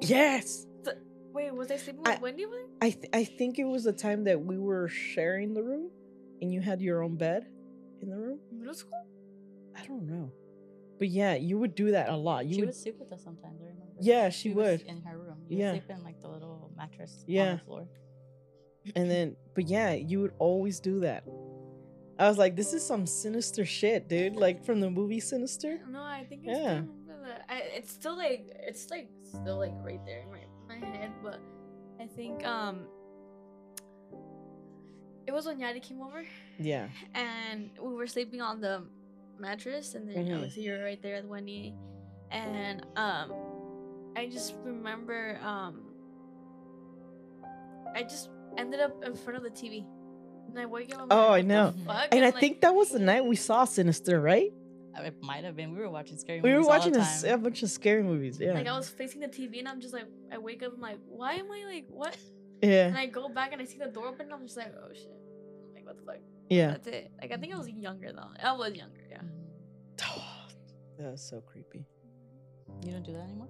[0.00, 0.66] Yes.
[1.34, 2.46] Wait, was I sleeping I- with Wendy?
[2.46, 2.56] over?
[2.80, 5.90] I th- I think it was the time that we were sharing the room
[6.40, 7.46] and you had your own bed
[8.00, 8.38] in the room.
[8.50, 9.04] Middle school?
[9.76, 10.32] I don't know.
[10.98, 12.46] But yeah, you would do that a lot.
[12.46, 13.60] You she would, would sleep with us sometimes.
[13.60, 13.92] I remember.
[14.00, 14.82] Yeah, she was would.
[14.82, 15.38] in her room.
[15.48, 15.72] You Yeah.
[15.72, 17.88] would sleep in like the little mattress on the floor.
[18.94, 21.24] and then but yeah, you would always do that.
[22.18, 24.36] I was like, this is some sinister shit, dude.
[24.36, 25.80] Like from the movie Sinister.
[25.90, 26.56] No, I think I Yeah.
[26.56, 27.44] still remember that.
[27.48, 31.40] I, it's still like it's like still like right there in my, my head, but
[32.00, 32.86] I think um
[35.26, 36.24] it was when Yadi came over
[36.58, 36.88] Yeah.
[37.14, 38.84] and we were sleeping on the
[39.40, 40.34] mattress and then Mhm.
[40.36, 41.74] obviously you're right there with knee,
[42.30, 43.32] and um
[44.16, 45.82] I just remember um
[47.94, 49.84] I just ended up in front of the TV.
[50.48, 51.00] And I woke up.
[51.02, 51.72] I'm Oh, I like, "What the know.
[51.86, 54.52] fuck?" And I I'm like, think that was the night we saw Sinister, right?
[54.96, 55.72] Uh, It might have been.
[55.74, 56.44] We were watching scary movies.
[56.48, 57.34] We were movies all watching the time.
[57.34, 58.38] a bunch of scary movies.
[58.40, 58.52] Yeah.
[58.52, 60.98] Like I was facing the TV and I'm just like, I wake up, I'm like,
[61.08, 62.16] why am I like, what?
[62.62, 62.86] yeah.
[62.86, 64.92] And I go back and I see the door open and I'm just like, oh
[64.94, 65.10] shit.
[65.68, 66.20] I'm like, what the fuck?
[66.48, 66.68] Yeah.
[66.72, 67.10] That's it.
[67.20, 68.30] Like I think I was younger though.
[68.42, 69.18] I was younger, yeah.
[69.22, 70.98] Mhm.
[70.98, 71.84] that was so creepy.
[72.84, 73.48] You don't do that anymore.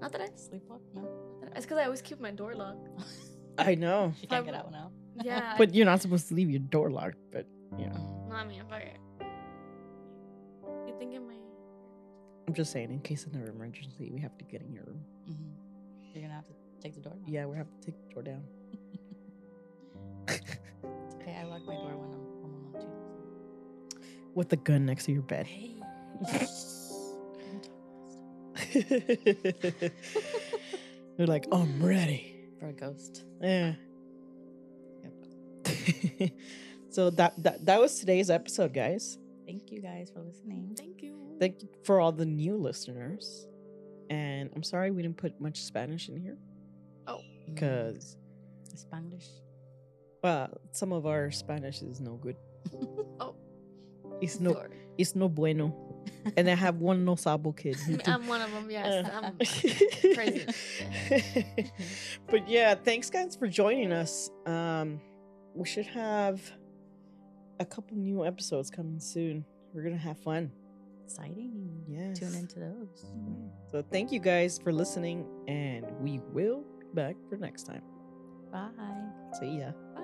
[0.00, 0.26] Not that I.
[0.28, 0.80] Sleepwalk?
[0.94, 1.02] No.
[1.02, 2.88] not that I- It's because I always keep my door locked.
[3.58, 4.12] I know.
[4.20, 4.92] She can't get Probably- out now.
[5.24, 5.54] Yeah.
[5.56, 7.46] But you're not supposed to leave your door locked, but
[7.78, 8.26] you know.
[8.28, 8.98] no, I mean, fuck it.
[10.86, 11.40] You think it might?
[12.46, 15.00] I'm just saying in case of an emergency, we have to get in your room.
[15.26, 16.52] hmm You're gonna have to
[16.82, 17.14] take the door.
[17.14, 17.24] Down.
[17.26, 18.42] Yeah, we're have to take the door down.
[21.26, 21.40] It's okay.
[21.40, 24.00] I lock my door when I'm home alone too.
[24.34, 25.46] With the gun next to your bed.
[25.46, 25.72] Hey.
[31.16, 32.34] They're like, I'm ready.
[32.60, 33.24] For a ghost.
[33.42, 33.74] Yeah.
[35.02, 36.32] Yep.
[36.90, 39.18] so that, that that was today's episode, guys.
[39.46, 40.74] Thank you guys for listening.
[40.76, 41.16] Thank you.
[41.38, 43.46] Thank you for all the new listeners.
[44.10, 46.38] And I'm sorry we didn't put much Spanish in here
[47.06, 47.18] Oh.
[47.18, 47.54] Mm.
[47.54, 48.16] because
[48.74, 49.28] Spanglish.
[50.22, 52.36] Well, some of our Spanish is no good.
[53.20, 53.34] Oh.
[54.20, 54.70] It's no Sorry.
[54.98, 55.74] it's no bueno.
[56.36, 57.76] And I have one no sabo kid.
[57.84, 58.70] I mean, I'm one of them.
[58.70, 59.06] Yes.
[59.06, 59.20] Uh.
[59.22, 59.36] I'm,
[60.14, 60.46] Crazy.
[62.30, 64.30] but yeah, thanks guys for joining us.
[64.46, 65.00] Um
[65.54, 66.40] we should have
[67.60, 69.44] a couple new episodes coming soon.
[69.74, 70.50] We're gonna have fun.
[71.04, 71.84] Exciting.
[71.88, 72.18] Yes.
[72.18, 73.06] Tune into those.
[73.70, 77.82] So thank you guys for listening and we will be back for next time.
[78.52, 78.70] Bye.
[79.38, 79.72] See ya.
[79.94, 80.02] bye.